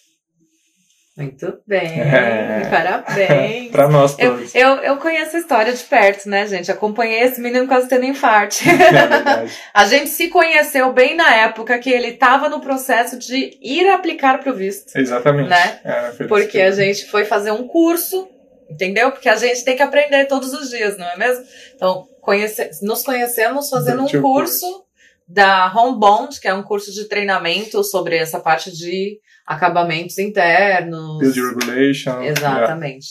[1.19, 2.69] Muito bem, é.
[2.71, 3.73] parabéns.
[3.73, 4.55] pra nós todos.
[4.55, 6.71] Eu, eu, eu, conheço a história de perto, né, gente?
[6.71, 8.57] Acompanhei esse menino quase tendo infarto.
[8.69, 13.89] É a gente se conheceu bem na época que ele estava no processo de ir
[13.89, 14.97] aplicar para o visto.
[14.97, 15.49] Exatamente.
[15.49, 15.81] Né?
[15.85, 18.29] É, Porque a gente foi fazer um curso,
[18.71, 19.11] entendeu?
[19.11, 21.45] Porque a gente tem que aprender todos os dias, não é mesmo?
[21.75, 24.85] Então, conhece, nos conhecemos fazendo um curso
[25.27, 29.19] da Home Bond, que é um curso de treinamento sobre essa parte de
[29.49, 31.19] acabamentos internos.
[31.19, 32.23] Build regulation.
[32.23, 33.09] Exatamente.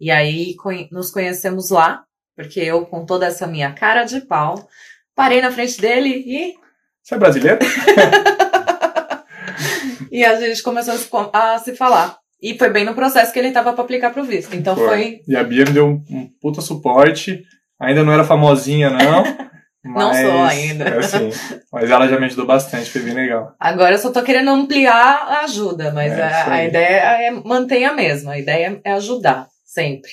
[0.00, 0.24] Yeah.
[0.24, 0.54] E aí
[0.92, 2.04] nos conhecemos lá,
[2.36, 4.68] porque eu, com toda essa minha cara de pau,
[5.16, 6.54] parei na frente dele e.
[7.02, 7.58] Você é brasileiro?
[10.12, 10.94] e a gente começou
[11.32, 12.18] a se falar.
[12.40, 14.54] E foi bem no processo que ele estava para aplicar para o visto.
[14.54, 14.86] Então foi.
[14.86, 15.20] foi.
[15.26, 17.42] E a Bia me deu um, um puta suporte.
[17.80, 19.24] Ainda não era famosinha, não.
[19.84, 20.84] Mas, não sou ainda.
[20.84, 21.30] É assim,
[21.72, 23.54] mas ela já me ajudou bastante, foi bem legal.
[23.58, 27.84] Agora eu só tô querendo ampliar a ajuda, mas é, a, a, ideia é manter
[27.84, 28.32] a mesma.
[28.32, 30.10] A ideia é ajudar, sempre.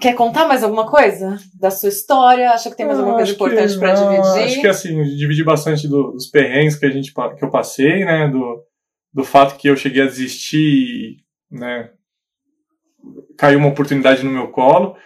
[0.00, 2.50] Quer contar mais alguma coisa da sua história?
[2.50, 4.44] Acha que tem mais alguma coisa importante para dividir?
[4.44, 8.28] Acho que assim, dividi bastante do, dos perrengues que a gente que eu passei, né?
[8.28, 8.64] Do,
[9.12, 11.18] do fato que eu cheguei a desistir,
[11.48, 11.90] né?
[13.38, 14.96] Caiu uma oportunidade no meu colo.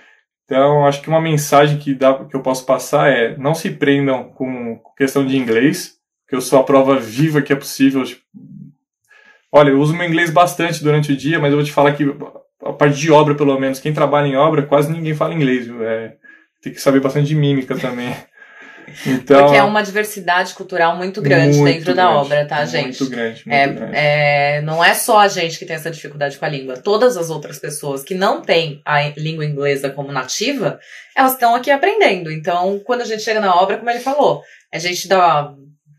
[0.48, 4.30] Então, acho que uma mensagem que, dá, que eu posso passar é: não se prendam
[4.30, 8.02] com questão de inglês, que eu sou a prova viva que é possível.
[8.02, 8.22] Tipo,
[9.52, 12.04] olha, eu uso meu inglês bastante durante o dia, mas eu vou te falar que
[12.64, 15.68] a parte de obra, pelo menos, quem trabalha em obra, quase ninguém fala inglês.
[15.82, 16.16] É,
[16.62, 18.14] tem que saber bastante de mímica também.
[19.06, 23.00] Então, Porque é uma diversidade cultural muito grande muito dentro grande, da obra, tá, gente?
[23.00, 23.96] Muito grande, muito é, grande.
[23.96, 26.76] É, não é só a gente que tem essa dificuldade com a língua.
[26.76, 30.78] Todas as outras pessoas que não têm a língua inglesa como nativa,
[31.16, 32.30] elas estão aqui aprendendo.
[32.30, 35.54] Então, quando a gente chega na obra, como ele falou, a gente dá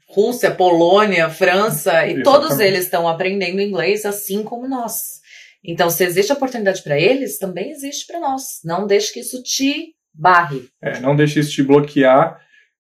[0.09, 2.23] Rússia, Polônia, França, e Exatamente.
[2.23, 5.19] todos eles estão aprendendo inglês assim como nós.
[5.63, 8.59] Então, se existe oportunidade para eles, também existe para nós.
[8.63, 10.63] Não deixe que isso te barre.
[10.81, 12.39] É, não deixe isso te bloquear.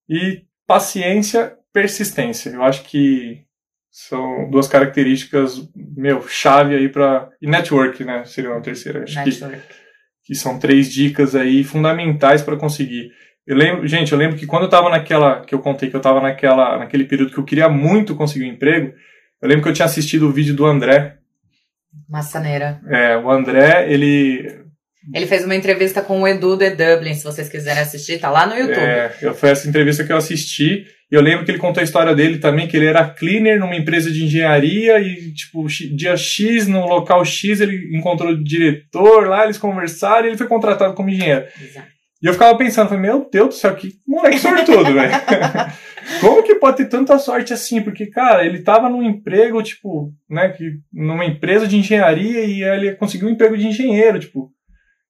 [0.09, 2.49] E paciência, persistência.
[2.49, 3.45] Eu acho que
[3.91, 8.23] são duas características, meu, chave aí para E network, né?
[8.25, 9.03] Seria uma terceira.
[9.03, 9.57] Acho network.
[9.57, 9.63] Que,
[10.25, 13.11] que são três dicas aí fundamentais para conseguir.
[13.45, 16.01] Eu lembro, gente, eu lembro que quando eu tava naquela, que eu contei que eu
[16.01, 18.93] tava naquela, naquele período que eu queria muito conseguir um emprego,
[19.41, 21.17] eu lembro que eu tinha assistido o vídeo do André.
[22.07, 22.79] Massaneira.
[22.87, 24.63] É, o André, ele.
[25.13, 28.45] Ele fez uma entrevista com o Edu de Dublin, se vocês quiserem assistir, tá lá
[28.45, 28.77] no YouTube.
[28.77, 30.85] É, foi essa entrevista que eu assisti.
[31.11, 33.75] E eu lembro que ele contou a história dele também, que ele era cleaner numa
[33.75, 39.43] empresa de engenharia e, tipo, dia X, no local X, ele encontrou o diretor lá,
[39.43, 41.45] eles conversaram e ele foi contratado como engenheiro.
[41.59, 41.87] Exato.
[42.21, 45.11] E eu ficava pensando, falei, meu Deus do céu, que moleque sortudo, velho.
[46.19, 47.81] Como que pode ter tanta sorte assim?
[47.81, 52.95] Porque, cara, ele tava num emprego, tipo, né, que, numa empresa de engenharia e ele
[52.95, 54.51] conseguiu um emprego de engenheiro, tipo.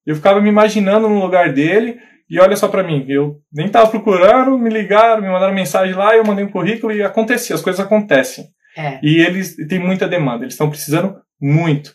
[0.06, 1.98] Eu ficava me imaginando no lugar dele
[2.30, 6.14] e olha só para mim, eu nem tava procurando, me ligaram, me mandaram mensagem lá,
[6.14, 8.46] eu mandei um currículo e acontecia, as coisas acontecem.
[8.76, 9.00] É.
[9.02, 11.92] E eles têm muita demanda, eles estão precisando muito.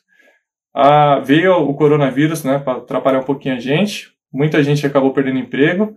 [0.76, 5.40] Ah, veio o coronavírus, né, para atrapalhar um pouquinho a gente, muita gente acabou perdendo
[5.40, 5.96] emprego,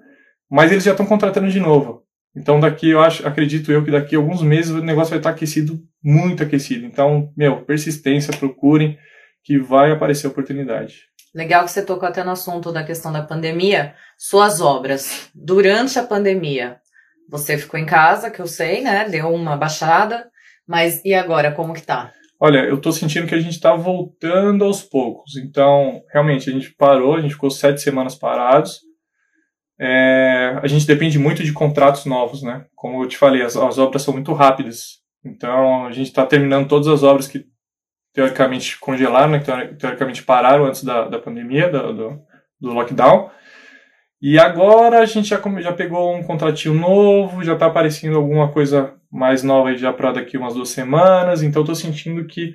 [0.49, 2.05] mas eles já estão contratando de novo.
[2.37, 5.31] Então daqui eu acho, acredito eu que daqui a alguns meses o negócio vai estar
[5.31, 6.87] aquecido, muito aquecido.
[6.87, 8.97] Então, meu, persistência, procurem
[9.49, 11.05] que vai aparecer oportunidade.
[11.35, 13.95] Legal que você tocou até no assunto da questão da pandemia.
[14.19, 16.77] Suas obras durante a pandemia,
[17.31, 19.09] você ficou em casa, que eu sei, né?
[19.09, 20.29] Deu uma baixada,
[20.67, 22.13] mas e agora como que tá?
[22.39, 25.37] Olha, eu estou sentindo que a gente está voltando aos poucos.
[25.37, 28.81] Então, realmente, a gente parou, a gente ficou sete semanas parados.
[29.81, 32.67] É, a gente depende muito de contratos novos, né?
[32.75, 34.99] Como eu te falei, as, as obras são muito rápidas.
[35.25, 37.47] Então, a gente está terminando todas as obras que
[38.19, 39.39] teoricamente congelaram, né?
[39.79, 42.21] teoricamente pararam antes da, da pandemia, do, do,
[42.61, 43.31] do lockdown.
[44.21, 48.95] E agora a gente já, já pegou um contratinho novo, já está aparecendo alguma coisa
[49.09, 52.55] mais nova já para daqui umas duas semanas, então estou sentindo que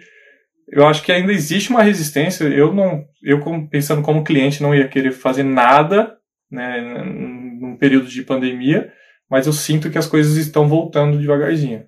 [0.67, 2.43] eu acho que ainda existe uma resistência.
[2.43, 6.17] Eu não, eu pensando como cliente não ia querer fazer nada,
[6.51, 8.91] né, num período de pandemia,
[9.29, 11.85] mas eu sinto que as coisas estão voltando devagarzinho.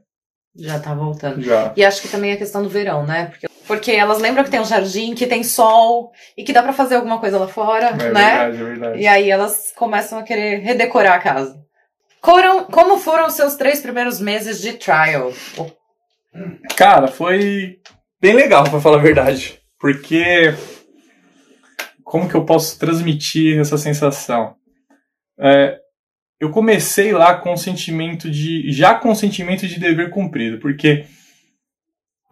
[0.55, 1.41] Já está voltando.
[1.41, 1.73] Já.
[1.75, 3.25] E acho que também a questão do verão, né?
[3.25, 6.73] Porque porque elas lembram que tem um jardim, que tem sol e que dá para
[6.73, 7.97] fazer alguma coisa lá fora, é né?
[7.97, 8.99] Verdade, é verdade.
[8.99, 11.65] E aí elas começam a querer redecorar a casa.
[12.23, 15.31] Foram, como foram os seus três primeiros meses de trial?
[16.75, 17.79] Cara, foi
[18.19, 19.59] bem legal, para falar a verdade.
[19.79, 20.53] Porque.
[22.03, 24.55] Como que eu posso transmitir essa sensação?
[25.39, 25.79] É,
[26.39, 28.71] eu comecei lá com o sentimento de.
[28.71, 31.05] Já com o sentimento de dever cumprido, porque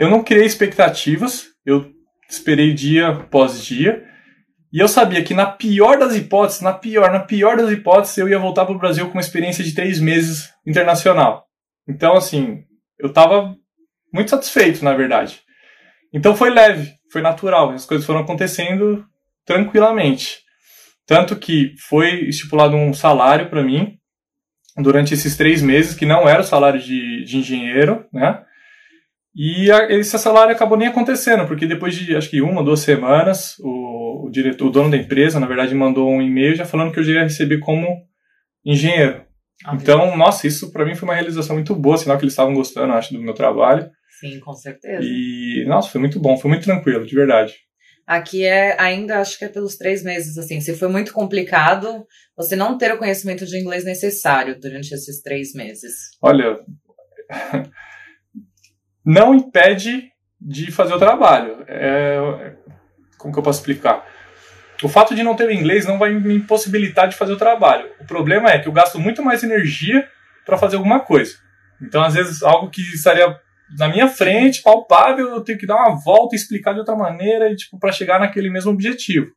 [0.03, 1.91] eu não criei expectativas, eu
[2.29, 4.03] esperei dia após dia.
[4.71, 8.27] E eu sabia que na pior das hipóteses, na pior, na pior das hipóteses, eu
[8.27, 11.45] ia voltar para o Brasil com uma experiência de três meses internacional.
[11.87, 12.63] Então, assim,
[12.97, 13.55] eu estava
[14.11, 15.41] muito satisfeito, na verdade.
[16.13, 19.05] Então foi leve, foi natural, as coisas foram acontecendo
[19.45, 20.39] tranquilamente.
[21.05, 23.97] Tanto que foi estipulado um salário para mim
[24.77, 28.43] durante esses três meses, que não era o salário de, de engenheiro, né?
[29.35, 33.55] E a, esse salário acabou nem acontecendo, porque depois de acho que uma, duas semanas,
[33.59, 36.99] o, o diretor, o dono da empresa, na verdade, mandou um e-mail já falando que
[36.99, 37.87] eu já ia receber como
[38.63, 39.25] engenheiro.
[39.65, 42.53] Ah, então, nossa, isso para mim foi uma realização muito boa, sinal que eles estavam
[42.53, 43.89] gostando, acho, do meu trabalho.
[44.19, 45.01] Sim, com certeza.
[45.03, 47.53] E, nossa, foi muito bom, foi muito tranquilo, de verdade.
[48.05, 52.55] Aqui é, ainda acho que é pelos três meses, assim, se foi muito complicado você
[52.55, 55.93] não ter o conhecimento de inglês necessário durante esses três meses.
[56.21, 56.57] Olha,
[59.05, 61.63] não impede de fazer o trabalho.
[61.67, 62.55] É,
[63.17, 64.05] como que eu posso explicar?
[64.81, 67.89] O fato de não ter inglês não vai me impossibilitar de fazer o trabalho.
[67.99, 70.07] O problema é que eu gasto muito mais energia
[70.45, 71.35] para fazer alguma coisa.
[71.81, 73.33] Então, às vezes, algo que estaria
[73.77, 77.49] na minha frente, palpável, eu tenho que dar uma volta e explicar de outra maneira
[77.49, 79.27] e tipo para chegar naquele mesmo objetivo.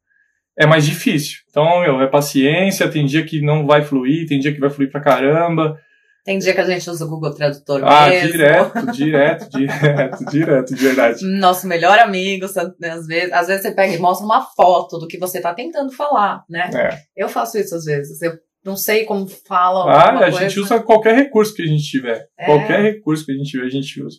[0.59, 1.39] É mais difícil.
[1.51, 4.91] Então, meu, é paciência, tem dia que não vai fluir, tem dia que vai fluir
[4.91, 5.79] pra caramba.
[6.27, 8.33] Tem dia que a gente usa o Google Tradutor ah, mesmo.
[8.33, 11.25] direto, direto, direto, direto, de verdade.
[11.25, 15.21] Nosso melhor amigo, às vezes, às vezes você pega e mostra uma foto do que
[15.21, 16.69] você está tentando falar, né?
[16.75, 16.99] É.
[17.17, 18.21] Eu faço isso às vezes.
[18.21, 19.89] Eu não sei como fala.
[19.89, 22.27] Ah, a gente usa qualquer recurso que a gente tiver.
[22.37, 22.47] É.
[22.47, 24.19] Qualquer recurso que a gente tiver, a gente usa.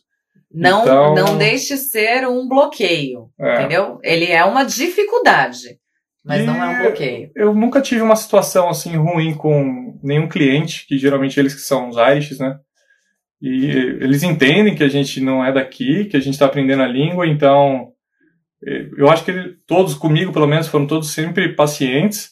[0.50, 1.13] Não, então...
[1.13, 3.56] não deixe ser um bloqueio, é.
[3.56, 4.00] entendeu?
[4.02, 5.78] Ele é uma dificuldade.
[6.28, 7.32] Mas e não é um bloqueio.
[7.36, 11.90] Eu nunca tive uma situação assim ruim com nenhum cliente, que geralmente eles que são
[11.90, 12.60] os Irish, né?
[13.42, 13.66] E
[14.02, 17.26] eles entendem que a gente não é daqui, que a gente está aprendendo a língua,
[17.26, 17.92] então
[18.66, 22.32] é, eu acho que todos comigo, pelo menos, foram todos sempre pacientes.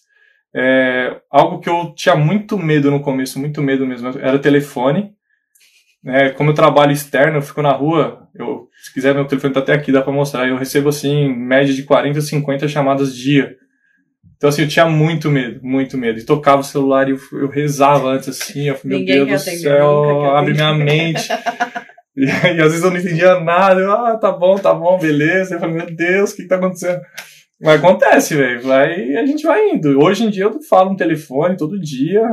[0.53, 5.13] É, algo que eu tinha muito medo no começo, muito medo mesmo, era telefone.
[6.05, 9.59] É, como eu trabalho externo, eu fico na rua, eu, se quiser meu telefone tá
[9.59, 13.57] até aqui, dá para mostrar, eu recebo assim, média de 40, 50 chamadas dia.
[14.37, 16.19] Então assim, eu tinha muito medo, muito medo.
[16.19, 20.35] E tocava o celular e eu, eu rezava antes assim, eu meu Deus do céu,
[20.35, 21.27] abre minha mente.
[22.17, 23.81] E, e, às vezes eu não entendia nada.
[23.81, 25.55] Eu, ah, tá bom, tá bom, beleza.
[25.55, 27.01] Eu falei, meu Deus, o que, que tá acontecendo?
[27.59, 28.61] Mas acontece, velho.
[28.61, 29.99] Vai, a gente vai indo.
[29.99, 32.23] Hoje em dia eu falo no telefone todo dia,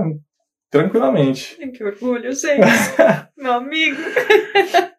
[0.71, 1.57] tranquilamente.
[1.73, 2.61] Que orgulho, gente.
[3.37, 3.97] Meu amigo.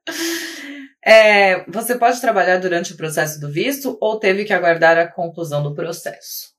[1.05, 5.61] É, você pode trabalhar durante o processo do visto ou teve que aguardar a conclusão
[5.61, 6.52] do processo?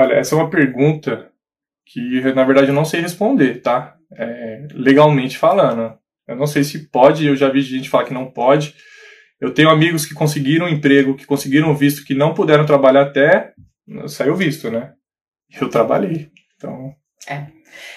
[0.00, 1.30] Olha, essa é uma pergunta
[1.84, 3.96] que, na verdade, eu não sei responder, tá?
[4.16, 5.98] É, legalmente falando.
[6.26, 8.74] Eu não sei se pode, eu já vi gente falar que não pode.
[9.40, 13.52] Eu tenho amigos que conseguiram emprego, que conseguiram visto, que não puderam trabalhar até
[14.08, 14.92] saiu visto, né?
[15.60, 16.30] Eu trabalhei.
[16.56, 16.94] Então.
[17.26, 17.46] É.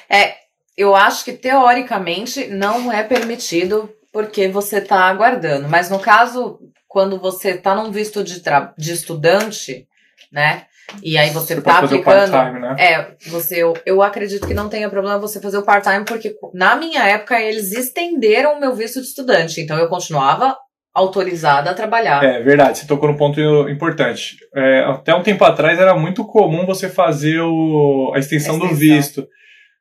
[0.09, 0.35] É,
[0.75, 5.69] eu acho que teoricamente não é permitido porque você está aguardando.
[5.69, 8.41] Mas no caso, quando você está num visto de,
[8.77, 9.87] de estudante,
[10.31, 10.65] né?
[11.01, 12.31] E aí você, você tá aplicando.
[12.59, 12.75] Né?
[12.77, 16.75] É, você, eu, eu acredito que não tenha problema você fazer o part-time, porque na
[16.75, 19.61] minha época eles estenderam o meu visto de estudante.
[19.61, 20.55] Então eu continuava
[20.93, 22.23] autorizada a trabalhar.
[22.23, 24.37] É verdade, você tocou num ponto importante.
[24.55, 28.59] É, até um tempo atrás era muito comum você fazer o, a, extensão a extensão
[28.59, 29.27] do visto.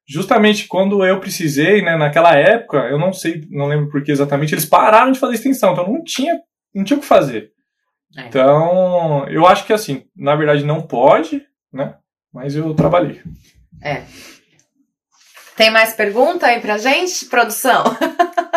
[0.08, 4.54] Justamente quando eu precisei, né, naquela época, eu não sei, não lembro por que exatamente,
[4.54, 6.40] eles pararam de fazer extensão, então não tinha,
[6.74, 7.51] não tinha o que fazer.
[8.16, 8.22] É.
[8.22, 11.94] Então, eu acho que assim, na verdade não pode, né?
[12.32, 13.22] Mas eu trabalhei.
[13.82, 14.02] É.
[15.56, 17.84] Tem mais pergunta aí pra gente, produção?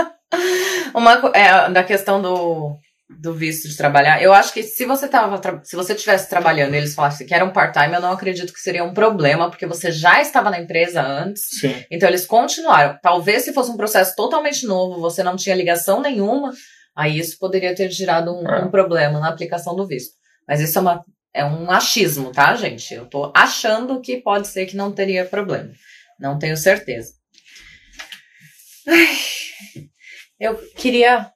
[0.94, 2.78] Uma é, da questão do,
[3.10, 4.22] do visto de trabalhar.
[4.22, 7.44] Eu acho que se você tava se você estivesse trabalhando e eles falassem que era
[7.44, 11.02] um part-time, eu não acredito que seria um problema, porque você já estava na empresa
[11.02, 11.44] antes.
[11.60, 11.84] Sim.
[11.91, 12.98] Então eles continuaram.
[13.02, 16.54] Talvez se fosse um processo totalmente novo, você não tinha ligação nenhuma,
[16.95, 18.63] Aí isso poderia ter gerado um, é.
[18.63, 20.15] um problema na aplicação do visto.
[20.47, 22.93] Mas isso é, uma, é um achismo, tá, gente?
[22.93, 25.71] Eu tô achando que pode ser que não teria problema.
[26.19, 27.13] Não tenho certeza.
[28.88, 29.17] Ai,
[30.39, 31.31] eu queria.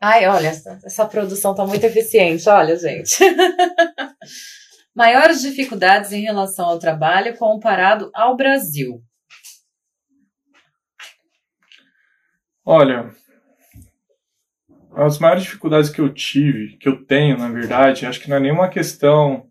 [0.00, 3.16] Ai, olha, essa, essa produção tá muito eficiente, olha, gente.
[4.94, 9.02] Maiores dificuldades em relação ao trabalho comparado ao Brasil.
[12.64, 13.10] Olha,
[14.96, 18.40] as maiores dificuldades que eu tive, que eu tenho, na verdade, acho que não é
[18.40, 19.46] nenhuma questão,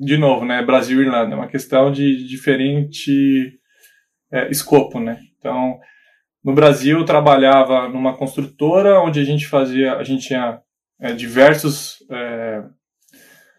[0.00, 3.58] de novo, né, Brasil e Irlanda, é uma questão de diferente
[4.32, 5.20] é, escopo, né?
[5.38, 5.78] Então,
[6.42, 10.60] no Brasil eu trabalhava numa construtora onde a gente fazia, a gente tinha
[11.00, 12.62] é, diversos é,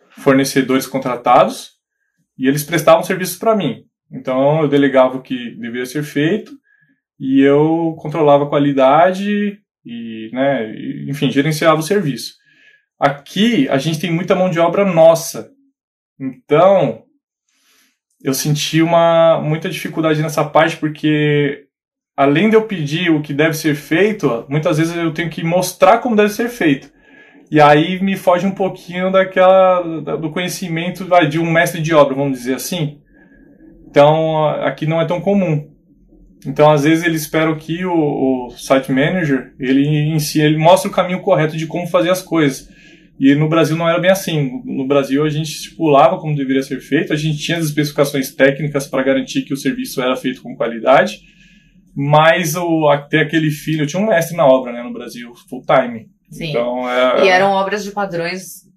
[0.10, 1.74] fornecedores contratados
[2.38, 3.84] e eles prestavam serviços para mim.
[4.12, 6.54] Então eu delegava o que deveria ser feito
[7.20, 10.74] e eu controlava a qualidade e, né,
[11.08, 12.34] enfim, gerenciava o serviço.
[13.00, 15.50] Aqui a gente tem muita mão de obra nossa.
[16.20, 17.04] Então,
[18.22, 21.66] eu senti uma muita dificuldade nessa parte porque
[22.16, 26.00] além de eu pedir o que deve ser feito, muitas vezes eu tenho que mostrar
[26.00, 26.92] como deve ser feito.
[27.50, 29.82] E aí me foge um pouquinho daquela
[30.18, 33.00] do conhecimento de um mestre de obra, vamos dizer assim.
[33.88, 35.77] Então, aqui não é tão comum.
[36.46, 40.90] Então, às vezes, eles esperam que o, o site manager ele em si ele mostre
[40.90, 42.70] o caminho correto de como fazer as coisas.
[43.20, 44.62] E no Brasil não era bem assim.
[44.64, 48.86] No Brasil a gente estipulava como deveria ser feito, a gente tinha as especificações técnicas
[48.86, 51.22] para garantir que o serviço era feito com qualidade,
[51.96, 55.64] mas o, até aquele filho, eu tinha um mestre na obra né, no Brasil, full
[55.64, 56.08] time.
[56.30, 56.50] Sim.
[56.50, 58.68] Então, é, e eram obras de padrões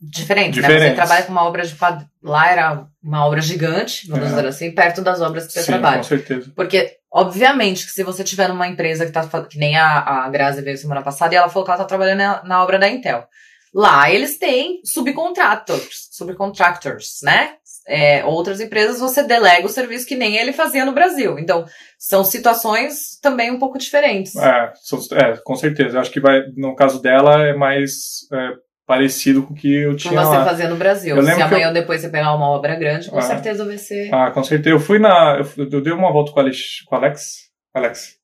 [0.00, 0.62] diferentes.
[0.62, 0.68] né?
[0.68, 1.76] Você trabalha com uma obra de.
[2.22, 4.28] Lá era uma obra gigante, vamos é.
[4.30, 5.98] dizer assim, perto das obras que você Sim, trabalha.
[5.98, 6.52] Com certeza.
[6.54, 10.60] Porque Obviamente que se você tiver numa empresa que tá que nem a, a Grazi
[10.60, 13.26] veio semana passada e ela falou que ela tá trabalhando na, na obra da Intel.
[13.74, 17.54] Lá eles têm subcontractors, subcontractors, né?
[17.86, 21.38] É, outras empresas você delega o serviço que nem ele fazia no Brasil.
[21.38, 21.64] Então,
[21.98, 24.36] são situações também um pouco diferentes.
[24.36, 24.72] É,
[25.14, 25.96] é com certeza.
[25.96, 28.50] Eu acho que vai, no caso dela é mais é,
[28.88, 30.14] parecido com o que eu tinha.
[30.14, 30.44] Como você lá.
[30.46, 31.14] fazia no Brasil.
[31.14, 31.74] Eu Se amanhã eu...
[31.74, 33.22] depois você pegar uma obra grande, com ah.
[33.22, 34.12] certeza vai ser.
[34.12, 34.74] Ah, com certeza.
[34.74, 35.36] Eu fui na.
[35.36, 38.16] Eu, eu dei uma volta com o Alex, com o Alex, Alex.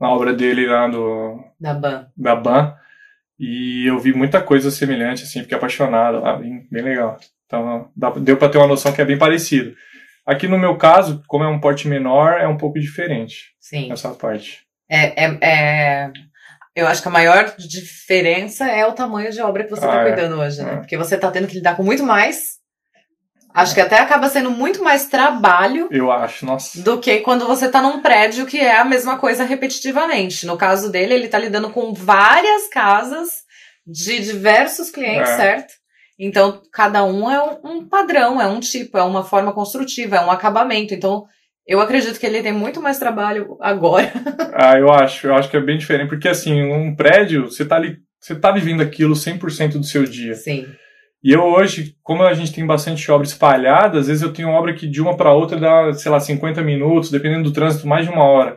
[0.00, 1.38] Na obra dele lá do.
[1.60, 2.06] Da Ban.
[2.16, 2.74] Da Ban.
[3.38, 7.18] E eu vi muita coisa semelhante, assim, fiquei apaixonado lá, bem, bem legal.
[7.44, 9.74] Então, dá, deu para ter uma noção que é bem parecido.
[10.24, 13.52] Aqui no meu caso, como é um porte menor, é um pouco diferente.
[13.60, 13.92] Sim.
[13.92, 14.60] Essa parte.
[14.90, 16.12] É, é, é
[16.76, 20.02] Eu acho que a maior diferença é o tamanho de obra que você está Ah,
[20.02, 20.12] é.
[20.12, 20.74] cuidando hoje, né?
[20.74, 20.76] É.
[20.76, 22.56] Porque você está tendo que lidar com muito mais.
[23.54, 26.78] Acho que até acaba sendo muito mais trabalho Eu acho, nossa.
[26.82, 30.44] do que quando você tá num prédio que é a mesma coisa repetitivamente.
[30.44, 33.28] No caso dele, ele tá lidando com várias casas
[33.86, 35.36] de diversos clientes, É.
[35.36, 35.72] certo?
[36.18, 40.20] Então, cada um é um, um padrão, é um tipo, é uma forma construtiva, é
[40.20, 40.92] um acabamento.
[40.92, 41.24] Então,
[41.66, 44.12] eu acredito que ele tem muito mais trabalho agora.
[44.58, 47.76] Ah, eu acho, eu acho que é bem diferente, porque assim, um prédio, você tá
[47.76, 50.34] ali, você tá vivendo aquilo 100% do seu dia.
[50.34, 50.66] Sim.
[51.22, 54.72] E eu hoje, como a gente tem bastante obra espalhada, às vezes eu tenho obra
[54.72, 58.12] que de uma para outra dá, sei lá, 50 minutos, dependendo do trânsito, mais de
[58.12, 58.56] uma hora.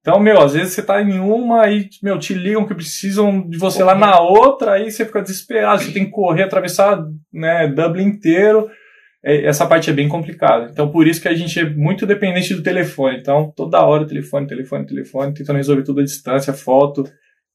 [0.00, 3.56] Então, meu, às vezes você tá em uma e, meu, te ligam que precisam de
[3.58, 8.06] você lá na outra, aí você fica desesperado, você tem que correr, atravessar, né, Dublin
[8.06, 8.68] inteiro.
[9.24, 10.68] É, Essa parte é bem complicada.
[10.70, 13.18] Então, por isso que a gente é muito dependente do telefone.
[13.18, 17.04] Então, toda hora telefone, telefone, telefone, tentando resolver tudo à distância, foto.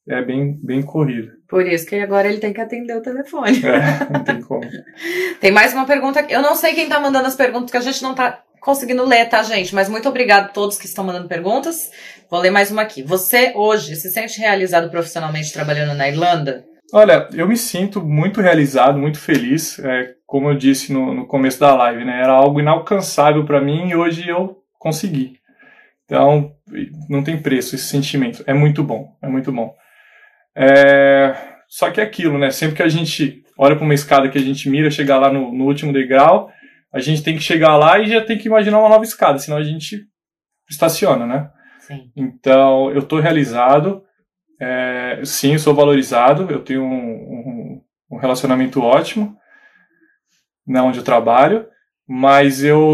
[0.08, 1.32] É bem, bem corrido.
[1.50, 3.60] Por isso que agora ele tem que atender o telefone.
[3.66, 4.62] É, não tem como.
[5.42, 6.32] Tem mais uma pergunta aqui.
[6.32, 9.28] Eu não sei quem tá mandando as perguntas, que a gente não tá conseguindo ler,
[9.28, 9.74] tá, gente?
[9.74, 11.92] Mas muito obrigado a todos que estão mandando perguntas.
[12.30, 13.02] Vou ler mais uma aqui.
[13.04, 16.64] Você hoje se sente realizado profissionalmente trabalhando na Irlanda?
[16.94, 19.80] Olha, eu me sinto muito realizado, muito feliz.
[19.80, 22.22] É, como eu disse no, no começo da live, né?
[22.22, 25.40] Era algo inalcançável para mim e hoje eu consegui.
[26.06, 26.56] Então,
[27.10, 28.44] não tem preço esse sentimento.
[28.46, 29.74] É muito bom, é muito bom.
[30.56, 31.36] É,
[31.68, 32.52] só que é aquilo, né?
[32.52, 35.52] Sempre que a gente olha para uma escada que a gente mira chegar lá no,
[35.52, 36.52] no último degrau,
[36.94, 39.58] a gente tem que chegar lá e já tem que imaginar uma nova escada, senão
[39.58, 40.06] a gente
[40.70, 41.50] estaciona, né?
[41.80, 42.12] Sim.
[42.16, 44.04] Então, eu estou realizado.
[44.60, 46.50] É, sim, eu sou valorizado.
[46.52, 47.82] Eu tenho um, um-
[48.12, 49.38] um relacionamento ótimo
[50.66, 51.68] na onde eu trabalho.
[52.08, 52.94] Mas eu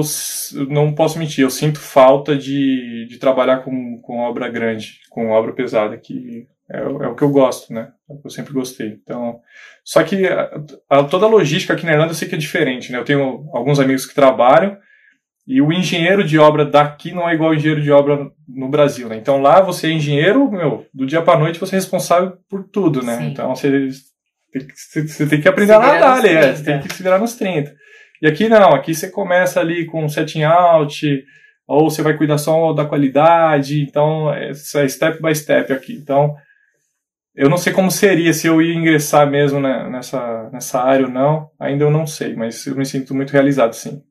[0.70, 5.52] não posso mentir, eu sinto falta de, de trabalhar com, com obra grande, com obra
[5.52, 7.92] pesada, que é, é o que eu gosto, né?
[8.10, 8.88] É o que eu sempre gostei.
[9.04, 9.42] Então,
[9.84, 10.50] só que a-
[10.90, 13.00] a- toda a logística aqui na Irlanda eu sei que é diferente, né?
[13.00, 14.78] Eu tenho alguns amigos que trabalham
[15.54, 19.10] e o engenheiro de obra daqui não é igual ao engenheiro de obra no Brasil,
[19.10, 19.18] né?
[19.18, 23.02] Então lá você é engenheiro, meu, do dia para noite você é responsável por tudo,
[23.04, 23.18] né?
[23.18, 23.28] Sim.
[23.28, 23.70] Então você
[24.54, 26.56] tem que, você- tem que aprender a nadar nos ali, é, 30.
[26.56, 27.74] você tem que se virar nos 30.
[28.22, 31.24] E aqui não, aqui você começa ali com setting out,
[31.68, 35.94] ou você vai cuidar só da qualidade, então é é step by step aqui.
[35.94, 36.36] Então,
[37.36, 41.12] eu não sei como seria se eu ia ingressar mesmo né, nessa, nessa área ou
[41.12, 44.02] não, ainda eu não sei, mas eu me sinto muito realizado, sim.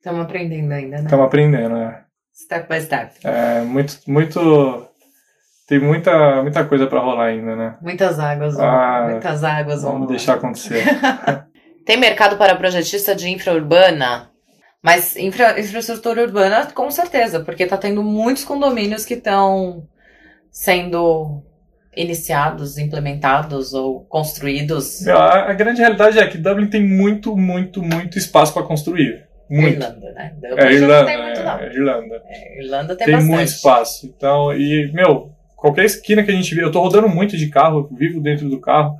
[0.00, 1.02] Estamos aprendendo ainda, né?
[1.04, 2.00] Estamos aprendendo, né?
[2.34, 3.12] Step by step.
[3.22, 4.88] É muito, muito.
[5.68, 7.76] Tem muita, muita coisa para rolar ainda, né?
[7.82, 10.16] Muitas águas, Ah, muitas águas vão Vamos rolar.
[10.16, 10.82] deixar acontecer.
[11.84, 14.30] Tem mercado para projetista de infra urbana?
[14.82, 19.86] Mas infra, infraestrutura urbana, com certeza, porque tá tendo muitos condomínios que estão
[20.50, 21.42] sendo
[21.94, 25.06] iniciados, implementados ou construídos.
[25.06, 29.28] A, a grande realidade é que Dublin tem muito, muito, muito espaço para construir.
[29.50, 29.74] Muito.
[29.74, 30.36] Irlanda, né?
[30.42, 31.58] É Dublin já Irlanda, não tem muito, não.
[31.58, 32.22] é, é Irlanda.
[32.24, 33.34] É, Irlanda tem, Tem, bastante.
[33.34, 34.06] muito espaço.
[34.06, 37.80] Então, e, meu, qualquer esquina que a gente vê, eu tô rodando muito de carro,
[37.90, 38.96] eu vivo dentro do carro.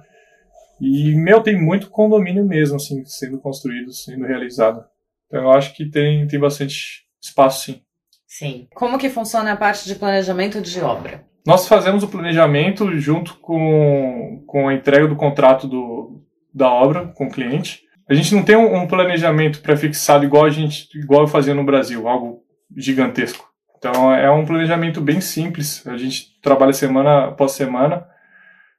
[0.80, 4.84] E, meu, tem muito condomínio mesmo, assim, sendo construído, sendo realizado.
[5.26, 7.80] Então, eu acho que tem, tem bastante espaço, sim.
[8.26, 8.66] Sim.
[8.74, 11.24] Como que funciona a parte de planejamento de obra?
[11.46, 16.22] Nós fazemos o planejamento junto com, com a entrega do contrato do,
[16.52, 17.82] da obra com o cliente.
[18.10, 21.64] A gente não tem um, um planejamento prefixado igual a gente igual eu fazia no
[21.64, 22.42] Brasil, algo
[22.76, 23.48] gigantesco.
[23.78, 25.86] Então é um planejamento bem simples.
[25.86, 28.04] A gente trabalha semana após semana.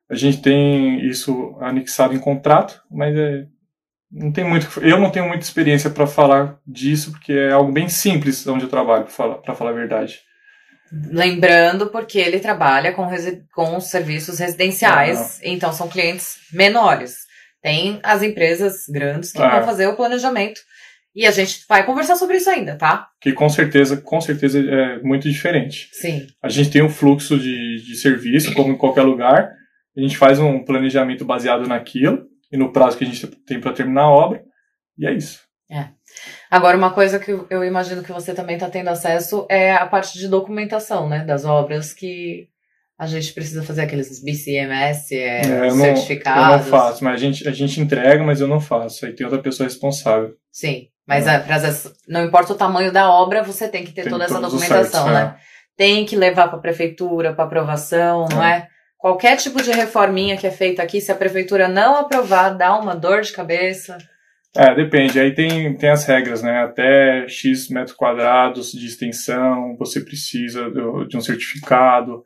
[0.09, 3.45] A gente tem isso anexado em contrato, mas é,
[4.11, 4.81] não tem muito.
[4.81, 8.69] Eu não tenho muita experiência para falar disso, porque é algo bem simples onde eu
[8.69, 10.19] trabalho, para falar, falar a verdade.
[10.91, 13.07] Lembrando, porque ele trabalha com,
[13.55, 17.20] com serviços residenciais, então são clientes menores.
[17.61, 19.49] Tem as empresas grandes que É.
[19.49, 20.59] vão fazer o planejamento.
[21.13, 23.09] E a gente vai conversar sobre isso ainda, tá?
[23.19, 25.89] Que com certeza, com certeza é muito diferente.
[25.91, 26.25] Sim.
[26.41, 29.51] A gente tem um fluxo de, de serviço, como em qualquer lugar.
[29.95, 33.73] A gente faz um planejamento baseado naquilo e no prazo que a gente tem para
[33.73, 34.41] terminar a obra.
[34.97, 35.41] E é isso.
[36.49, 40.17] Agora, uma coisa que eu imagino que você também está tendo acesso é a parte
[40.19, 41.23] de documentação, né?
[41.23, 42.47] Das obras que
[43.01, 46.67] a gente precisa fazer aqueles BCMS, é, É, eu, não, eu certificados.
[46.67, 49.07] não faço, mas a gente, a gente entrega, mas eu não faço.
[49.07, 50.35] Aí tem outra pessoa responsável.
[50.51, 51.33] Sim, mas É.
[51.33, 54.39] é, vezes, não importa o tamanho da obra, você tem que ter Tem toda essa
[54.39, 55.35] documentação, certos, né?
[55.75, 58.67] Tem que levar para a prefeitura, para aprovação, não é?
[58.99, 62.95] Qualquer tipo de reforminha que é feita aqui, se a prefeitura não aprovar, dá uma
[62.95, 63.97] dor de cabeça.
[64.55, 65.19] É, depende.
[65.19, 66.59] Aí tem, tem as regras, né?
[66.65, 70.69] Até X metros quadrados de extensão, você precisa
[71.09, 72.23] de um certificado.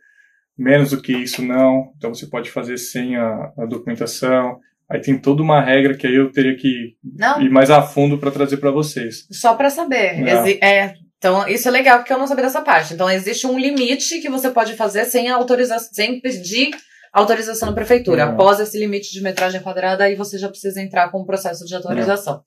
[0.57, 1.91] Menos do que isso não.
[1.97, 4.57] Então você pode fazer sem a, a documentação.
[4.89, 8.17] Aí tem toda uma regra que aí eu teria que Não, ir mais a fundo
[8.19, 9.25] para trazer para vocês.
[9.31, 10.21] só pra saber.
[10.27, 12.93] Exi- é, então, isso é legal porque eu não sabia dessa parte.
[12.93, 16.69] Então, existe um limite que você pode fazer sem autorização, sem pedir
[17.11, 18.25] autorização da prefeitura.
[18.27, 18.33] Não.
[18.33, 21.73] Após esse limite de metragem quadrada, aí você já precisa entrar com o processo de
[21.73, 22.41] autorização.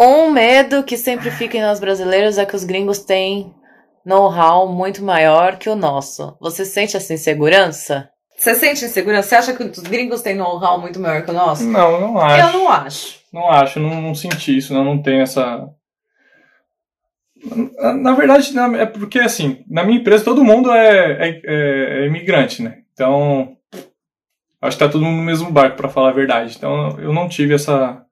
[0.00, 3.54] Um medo que sempre fica em nós brasileiros é que os gringos têm
[4.06, 6.36] know-how muito maior que o nosso.
[6.40, 8.08] Você sente essa insegurança?
[8.38, 9.28] Você sente insegurança?
[9.28, 11.64] Você acha que os gringos têm know-how muito maior que o nosso?
[11.64, 12.46] Não, não acho.
[12.46, 13.18] Eu não acho.
[13.32, 15.68] Não acho, não, não senti isso, não, não tenho essa.
[17.78, 22.02] Na, na verdade, na- é porque assim, na minha empresa todo mundo é, é, é-
[22.02, 22.78] é imigrante, né?
[22.92, 23.56] Então,
[24.62, 26.54] acho que tá todo mundo no mesmo barco, para falar a verdade.
[26.56, 28.02] Então, eu não tive essa,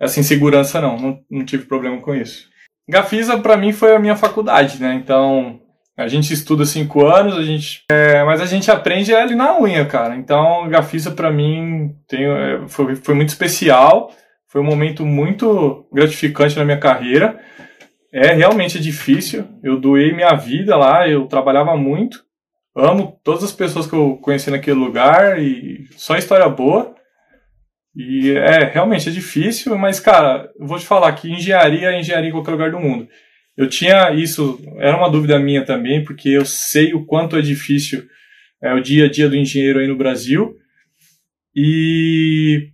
[0.00, 0.98] essa insegurança, não.
[0.98, 1.20] não.
[1.30, 2.48] Não tive problema com isso.
[2.88, 4.94] Gafisa, para mim, foi a minha faculdade, né?
[4.94, 5.60] Então,
[5.96, 9.84] a gente estuda cinco anos, a gente, é, mas a gente aprende ali na unha,
[9.84, 10.16] cara.
[10.16, 14.10] Então, Gafisa, para mim, tem, é, foi, foi muito especial.
[14.46, 17.38] Foi um momento muito gratificante na minha carreira.
[18.10, 19.44] É realmente difícil.
[19.62, 22.24] Eu doei minha vida lá, eu trabalhava muito.
[22.74, 26.94] Amo todas as pessoas que eu conheci naquele lugar e só história boa.
[27.98, 32.28] E é realmente é difícil, mas cara, eu vou te falar que engenharia é engenharia
[32.30, 33.08] em qualquer lugar do mundo.
[33.56, 38.04] Eu tinha isso, era uma dúvida minha também, porque eu sei o quanto é difícil
[38.62, 40.54] é, o dia a dia do engenheiro aí no Brasil.
[41.54, 42.68] E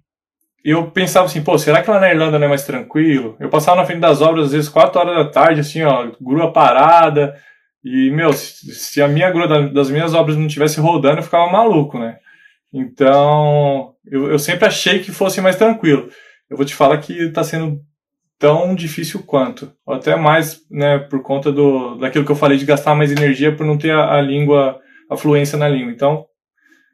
[0.64, 3.36] eu pensava assim, pô, será que lá na Irlanda não é mais tranquilo?
[3.40, 6.52] Eu passava na frente das obras, às vezes, 4 horas da tarde, assim, ó, grua
[6.52, 7.34] parada.
[7.84, 11.50] E, meu, se, a minha grua da- das minhas obras não estivesse rodando, eu ficava
[11.52, 12.18] maluco, né?
[12.72, 16.08] Então, eu, eu sempre achei que fosse mais tranquilo.
[16.48, 17.80] Eu vou te falar que tá sendo
[18.38, 19.72] tão difícil quanto.
[19.86, 23.54] Ou até mais, né, por conta do, daquilo que eu falei de gastar mais energia
[23.54, 24.78] por não ter a, a língua,
[25.10, 25.92] a fluência na língua.
[25.92, 26.26] Então,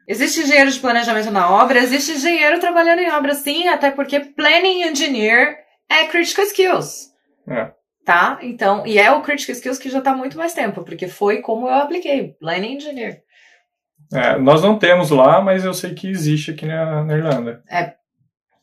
[0.07, 4.83] Existe engenheiro de planejamento na obra, existe engenheiro trabalhando em obra sim, até porque planning
[4.83, 5.55] engineer
[5.89, 7.11] é critical skills,
[7.47, 7.71] é.
[8.03, 8.39] tá?
[8.41, 11.41] Então, e é o critical skills que já tá há muito mais tempo, porque foi
[11.41, 13.21] como eu apliquei, planning engineer.
[14.13, 17.63] É, nós não temos lá, mas eu sei que existe aqui na, na Irlanda.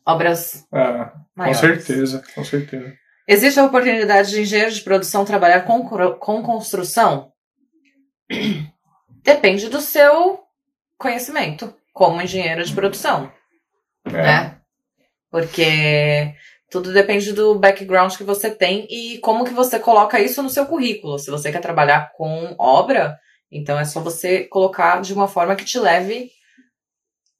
[0.05, 1.59] Obras É, com maiores.
[1.59, 2.93] certeza, com certeza.
[3.27, 5.87] Existe a oportunidade de engenheiro de produção trabalhar com,
[6.17, 7.31] com construção?
[9.23, 10.39] Depende do seu
[10.97, 13.31] conhecimento como engenheiro de produção.
[14.05, 14.57] É, né?
[15.29, 16.33] Porque
[16.69, 20.65] tudo depende do background que você tem e como que você coloca isso no seu
[20.65, 21.19] currículo.
[21.19, 23.19] Se você quer trabalhar com obra,
[23.51, 26.31] então é só você colocar de uma forma que te leve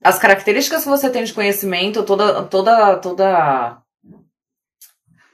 [0.04, 3.82] as características que você tem de conhecimento, toda toda toda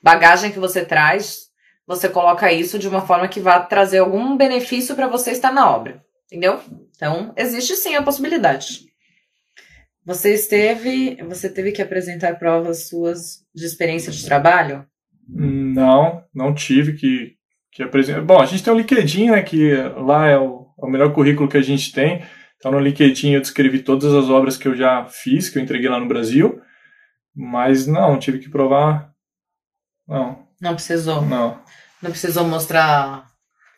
[0.01, 1.45] bagagem que você traz,
[1.87, 5.69] você coloca isso de uma forma que vá trazer algum benefício para você estar na
[5.69, 6.59] obra, entendeu?
[6.95, 8.85] Então, existe sim a possibilidade.
[10.05, 14.85] Você esteve, você teve que apresentar provas suas de experiência de trabalho?
[15.27, 17.35] Não, não tive que,
[17.71, 18.21] que apresentar.
[18.21, 21.49] Bom, a gente tem o LinkedIn, né, que lá é o, é o melhor currículo
[21.49, 22.23] que a gente tem.
[22.57, 25.89] Então, no LinkedIn eu descrevi todas as obras que eu já fiz, que eu entreguei
[25.89, 26.61] lá no Brasil.
[27.35, 29.11] Mas não, tive que provar.
[30.07, 31.59] Não, Não precisou, não.
[32.01, 33.25] não precisou mostrar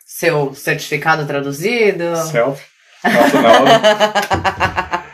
[0.06, 2.14] seu certificado traduzido?
[2.16, 2.66] Selfie.
[3.04, 5.04] Nossa, na hora.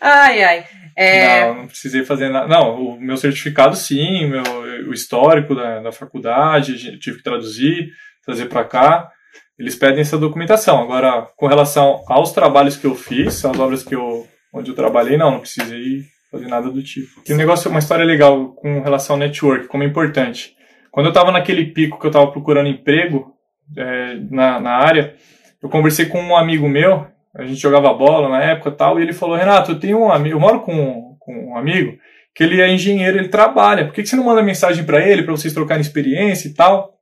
[0.00, 0.64] ai, ai.
[0.96, 2.46] É, Não, não precisei fazer nada.
[2.46, 4.42] Não, o meu certificado sim, meu,
[4.88, 7.88] o histórico da, da faculdade, tive que traduzir,
[8.24, 9.10] trazer para cá.
[9.58, 10.80] Eles pedem essa documentação.
[10.82, 15.16] Agora, com relação aos trabalhos que eu fiz, às obras que eu, onde eu trabalhei,
[15.16, 17.22] não, não precisei fazer nada do tipo.
[17.22, 20.54] Tem um negócio, uma história legal com relação ao network, como é importante.
[20.90, 23.32] Quando eu estava naquele pico que eu estava procurando emprego
[23.76, 25.14] é, na, na área,
[25.62, 29.02] eu conversei com um amigo meu, a gente jogava bola na época e tal, e
[29.02, 31.96] ele falou, Renato, eu tenho um amigo, eu moro com, com um amigo,
[32.34, 35.22] que ele é engenheiro, ele trabalha, por que, que você não manda mensagem para ele,
[35.22, 36.94] para vocês trocarem experiência e tal?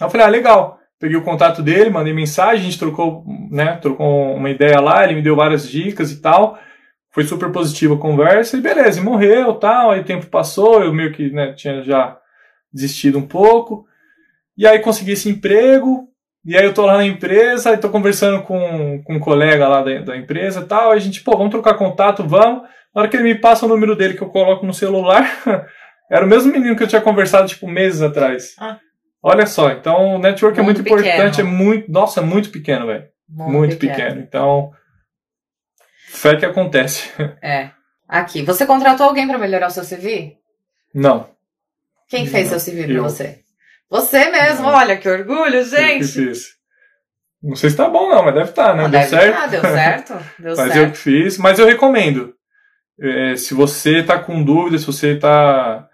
[0.00, 0.78] Eu falei, ah, legal.
[1.04, 5.16] Peguei o contato dele, mandei mensagem, a gente trocou, né, trocou uma ideia lá, ele
[5.16, 6.58] me deu várias dicas e tal.
[7.12, 10.94] Foi super positiva a conversa e beleza, e morreu tal, aí o tempo passou, eu
[10.94, 12.16] meio que né, tinha já
[12.72, 13.84] desistido um pouco.
[14.56, 16.08] E aí consegui esse emprego,
[16.42, 19.82] e aí eu tô lá na empresa, e tô conversando com, com um colega lá
[19.82, 22.62] da, da empresa e tal, aí a gente, pô, vamos trocar contato, vamos.
[22.94, 25.30] Na hora que ele me passa o número dele que eu coloco no celular,
[26.10, 28.54] era o mesmo menino que eu tinha conversado, tipo, meses atrás.
[28.58, 28.78] Ah.
[29.26, 31.48] Olha só, então o network é Mundo muito importante, é pequeno.
[31.48, 33.08] muito, nossa, é muito pequeno, velho.
[33.26, 34.20] mundo Muito pequeno.
[34.20, 34.70] Então,
[36.08, 37.10] fé que acontece.
[37.42, 37.70] É.
[38.06, 40.36] Aqui, você contratou alguém para melhorar o seu CV?
[40.94, 41.30] Não.
[42.06, 43.02] Quem fez Não, seu CV pra eu.
[43.02, 43.38] você?
[43.88, 44.74] Você mesmo, Não.
[44.74, 46.06] olha que orgulho, eu que gente!
[46.06, 46.48] fiz.
[47.42, 48.82] Não sei se tá bom, não, mas deve estar, tá, né?
[48.82, 49.36] Não, deu deve certo.
[49.36, 50.12] Tá, deu certo.
[50.38, 50.76] Deu mas certo.
[50.76, 51.38] eu que fiz.
[51.38, 52.34] Mas eu recomendo.
[53.00, 55.88] É, se você tá com dúvida, se você tá.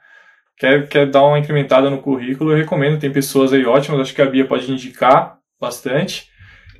[0.60, 3.00] Quer, quer dar uma incrementada no currículo, eu recomendo.
[3.00, 6.28] Tem pessoas aí ótimas, acho que a Bia pode indicar bastante.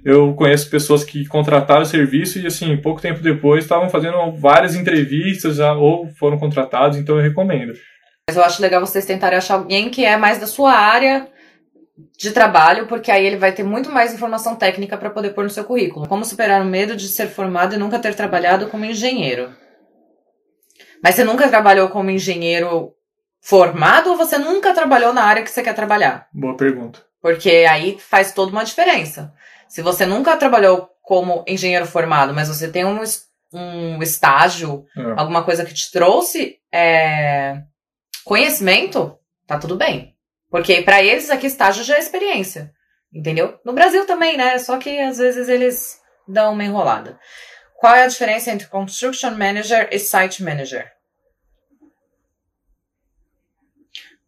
[0.05, 4.75] Eu conheço pessoas que contrataram o serviço e, assim, pouco tempo depois estavam fazendo várias
[4.75, 7.73] entrevistas já, ou foram contratados, então eu recomendo.
[8.29, 11.27] Mas eu acho legal vocês tentarem achar alguém que é mais da sua área
[12.19, 15.51] de trabalho, porque aí ele vai ter muito mais informação técnica para poder pôr no
[15.51, 16.07] seu currículo.
[16.07, 19.51] Como superar o medo de ser formado e nunca ter trabalhado como engenheiro?
[21.03, 22.95] Mas você nunca trabalhou como engenheiro
[23.41, 26.29] formado ou você nunca trabalhou na área que você quer trabalhar?
[26.33, 27.01] Boa pergunta.
[27.23, 29.33] Porque aí faz toda uma diferença.
[29.69, 33.01] Se você nunca trabalhou como engenheiro formado, mas você tem um,
[33.53, 35.03] um estágio, É.
[35.21, 37.63] alguma coisa que te trouxe é,
[38.25, 40.15] conhecimento, tá tudo bem.
[40.51, 42.73] Porque para eles aqui estágio já é experiência.
[43.13, 43.59] Entendeu?
[43.65, 44.59] No Brasil também, né?
[44.59, 47.19] Só que às vezes eles dão uma enrolada.
[47.77, 50.91] Qual é a diferença entre Construction Manager e Site Manager?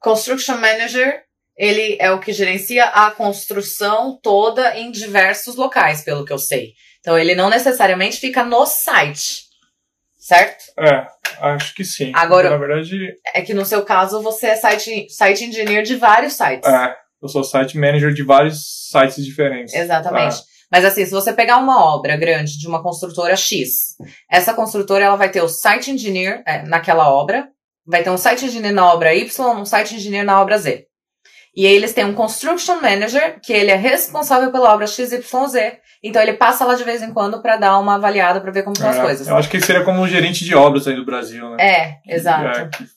[0.03, 1.23] Construction Manager,
[1.57, 6.73] ele é o que gerencia a construção toda em diversos locais, pelo que eu sei.
[7.01, 9.43] Então ele não necessariamente fica no site,
[10.19, 10.65] certo?
[10.79, 11.07] É,
[11.41, 12.13] acho que sim.
[12.15, 16.35] Agora- Na verdade, É que no seu caso você é site, site engineer de vários
[16.35, 16.69] sites.
[16.69, 19.75] é, eu sou site manager de vários sites diferentes.
[19.75, 20.37] Exatamente.
[20.37, 20.43] Ah.
[20.71, 23.95] Mas assim, se você pegar uma obra grande de uma construtora X,
[24.31, 27.47] essa construtora ela vai ter o site engineer é, naquela obra,
[27.87, 30.87] vai ter um site engineer na obra Y, um site engineer na obra Z.
[31.55, 35.21] E aí eles têm um construction manager, que ele é responsável pela obra XYZ.
[36.03, 38.73] Então ele passa lá de vez em quando para dar uma avaliada para ver como
[38.73, 39.29] estão as É, coisas.
[39.29, 41.57] Eu acho que seria como um gerente de obras aí do Brasil, né?
[41.63, 42.59] É, exato.
[42.59, 42.91] É, que, que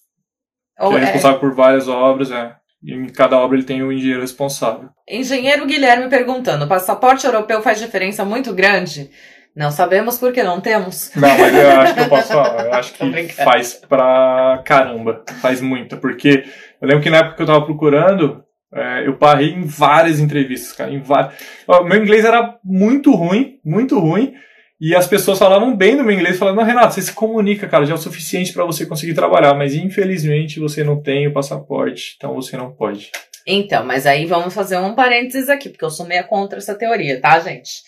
[0.79, 2.55] Ou é é- responsável por várias obras, é.
[2.81, 4.89] E em cada obra ele tem um engenheiro responsável.
[5.09, 9.11] Engenheiro Guilherme perguntando: passaporte europeu faz diferença muito grande?
[9.55, 11.11] Não sabemos porque não temos.
[11.15, 12.65] Não, mas eu acho que eu posso falar.
[12.65, 15.23] Eu acho que faz pra caramba.
[15.41, 15.97] Faz muito.
[15.97, 16.43] Porque
[16.81, 18.43] eu lembro que na época que eu tava procurando,
[18.73, 20.91] é, eu parei em várias entrevistas, cara.
[20.91, 21.33] Em várias.
[21.85, 24.33] Meu inglês era muito ruim, muito ruim.
[24.79, 27.85] E as pessoas falavam bem do meu inglês, falando, não, Renato, você se comunica, cara,
[27.85, 32.15] já é o suficiente pra você conseguir trabalhar, mas infelizmente você não tem o passaporte,
[32.17, 33.09] então você não pode.
[33.47, 37.21] Então, mas aí vamos fazer um parênteses aqui, porque eu sou meia contra essa teoria,
[37.21, 37.83] tá, gente?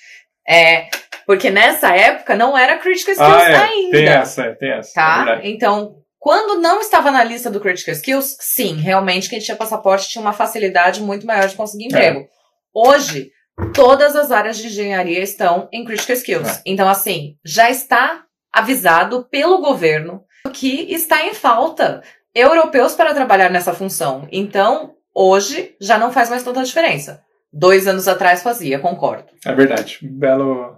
[0.47, 0.88] É,
[1.28, 3.92] porque nessa época não era Critical Skills ah, é, ainda.
[3.98, 5.18] tem essa, é, tem essa, é Tá?
[5.26, 5.50] verdade.
[5.50, 10.22] então, quando não estava na lista do Critical Skills, sim, realmente quem tinha passaporte tinha
[10.22, 11.88] uma facilidade muito maior de conseguir É.
[11.88, 12.28] emprego.
[12.74, 13.30] Hoje,
[13.74, 16.50] todas as áreas de engenharia estão em Critical Skills.
[16.50, 16.62] É.
[16.66, 18.24] Então, assim, já está
[18.54, 20.24] avisado pelo governo
[20.54, 22.02] que está em falta
[22.34, 24.28] europeus para trabalhar nessa função.
[24.32, 27.22] Então, hoje já não faz mais tanta diferença.
[27.60, 29.26] Dois anos atrás fazia, concordo.
[29.43, 29.97] É verdade.
[30.03, 30.76] Belo,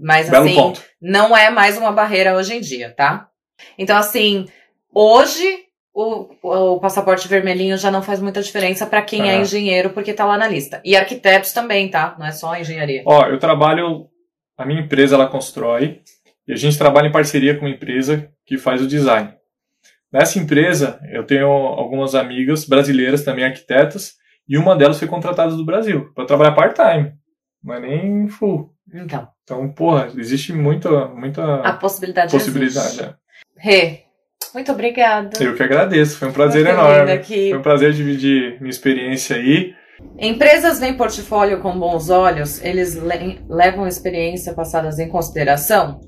[0.00, 0.82] Mas belo assim, ponto.
[1.02, 3.28] não é mais uma barreira hoje em dia, tá?
[3.76, 4.46] Então, assim,
[4.94, 9.40] hoje o, o passaporte vermelhinho já não faz muita diferença para quem é É.
[9.40, 10.80] engenheiro, porque tá lá na lista.
[10.84, 12.14] E arquitetos também, tá?
[12.18, 13.02] Não é só engenharia.
[13.06, 14.06] Ó, eu trabalho.
[14.56, 16.00] A minha empresa ela constrói
[16.46, 19.34] e a gente trabalha em parceria com uma empresa que faz o design.
[20.12, 24.12] Nessa empresa, eu tenho algumas amigas brasileiras também arquitetas
[24.48, 27.12] e uma delas foi contratada do Brasil para trabalhar part-time,
[27.62, 28.72] não é nem full.
[28.92, 33.00] Então, Então, porra, existe muita, muita a possibilidade, possibilidade.
[33.02, 33.14] né?
[33.56, 34.00] Rê,
[34.54, 35.42] muito obrigada.
[35.42, 37.12] Eu que agradeço, foi um prazer enorme.
[37.12, 37.48] aqui.
[37.50, 39.74] Foi um prazer dividir minha experiência aí.
[40.18, 46.00] Empresas veem portfólio com bons olhos, eles le- levam experiência passadas em consideração?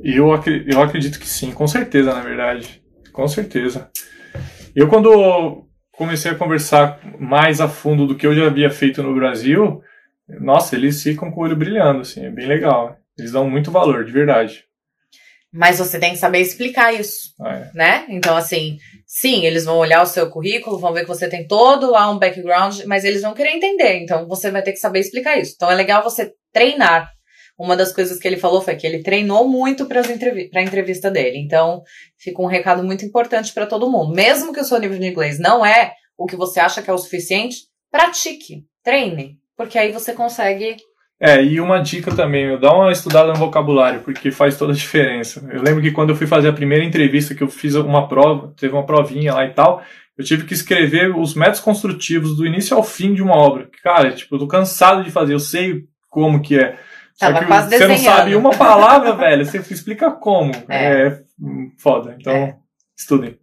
[0.00, 0.28] Eu,
[0.66, 2.80] eu acredito que sim, com certeza, na verdade.
[3.12, 3.90] Com certeza.
[4.76, 5.66] Eu, quando
[5.98, 9.82] comecei a conversar mais a fundo do que eu já havia feito no Brasil,
[10.28, 12.96] nossa, eles ficam com o olho brilhando, assim, é bem legal.
[13.18, 14.64] Eles dão muito valor, de verdade.
[15.52, 17.34] Mas você tem que saber explicar isso.
[17.40, 17.70] Ah, é.
[17.74, 18.06] né?
[18.10, 21.90] Então, assim, sim, eles vão olhar o seu currículo, vão ver que você tem todo
[21.90, 23.98] lá um background, mas eles vão querer entender.
[23.98, 25.54] Então, você vai ter que saber explicar isso.
[25.56, 27.10] Então, é legal você treinar.
[27.58, 31.10] Uma das coisas que ele falou foi que ele treinou muito para entrevi a entrevista
[31.10, 31.38] dele.
[31.38, 31.82] Então,
[32.16, 34.14] fica um recado muito importante para todo mundo.
[34.14, 36.92] Mesmo que o seu nível de inglês não é o que você acha que é
[36.92, 37.56] o suficiente,
[37.90, 40.76] pratique, treine, porque aí você consegue.
[41.20, 45.44] É, e uma dica também, dá uma estudada no vocabulário, porque faz toda a diferença.
[45.52, 48.54] Eu lembro que quando eu fui fazer a primeira entrevista, que eu fiz uma prova,
[48.56, 49.82] teve uma provinha lá e tal,
[50.16, 53.68] eu tive que escrever os métodos construtivos do início ao fim de uma obra.
[53.82, 56.78] Cara, tipo, eu tô cansado de fazer, eu sei como que é.
[57.18, 58.16] Tava quase você não desenhando.
[58.16, 60.52] sabe uma palavra, velho, você explica como.
[60.68, 61.06] É.
[61.08, 62.16] É, hum, foda.
[62.18, 62.56] Então, É.
[62.96, 63.38] estudem.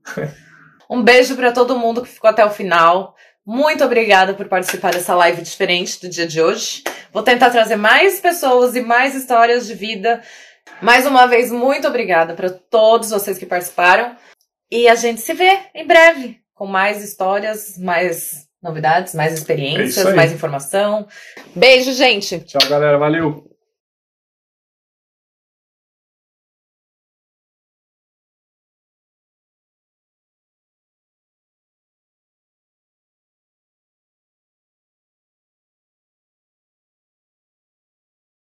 [0.90, 3.16] Um beijo para todo mundo que ficou até o final.
[3.46, 6.84] muito obrigada por participar dessa live diferente do dia de hoje.
[7.14, 10.22] Vou tentar trazer mais pessoas e mais histórias de vida.
[10.82, 14.16] Mais uma vez, muito obrigada para todos vocês que participaram.
[14.72, 20.00] E a gente se vê em breve com mais histórias, mais novidades, mais experiências, É
[20.02, 20.16] isso aí.
[20.16, 21.08] mais informação.
[21.56, 22.40] Beijo, gente!
[22.40, 22.98] Tchau, galera.
[22.98, 23.44] Valeu.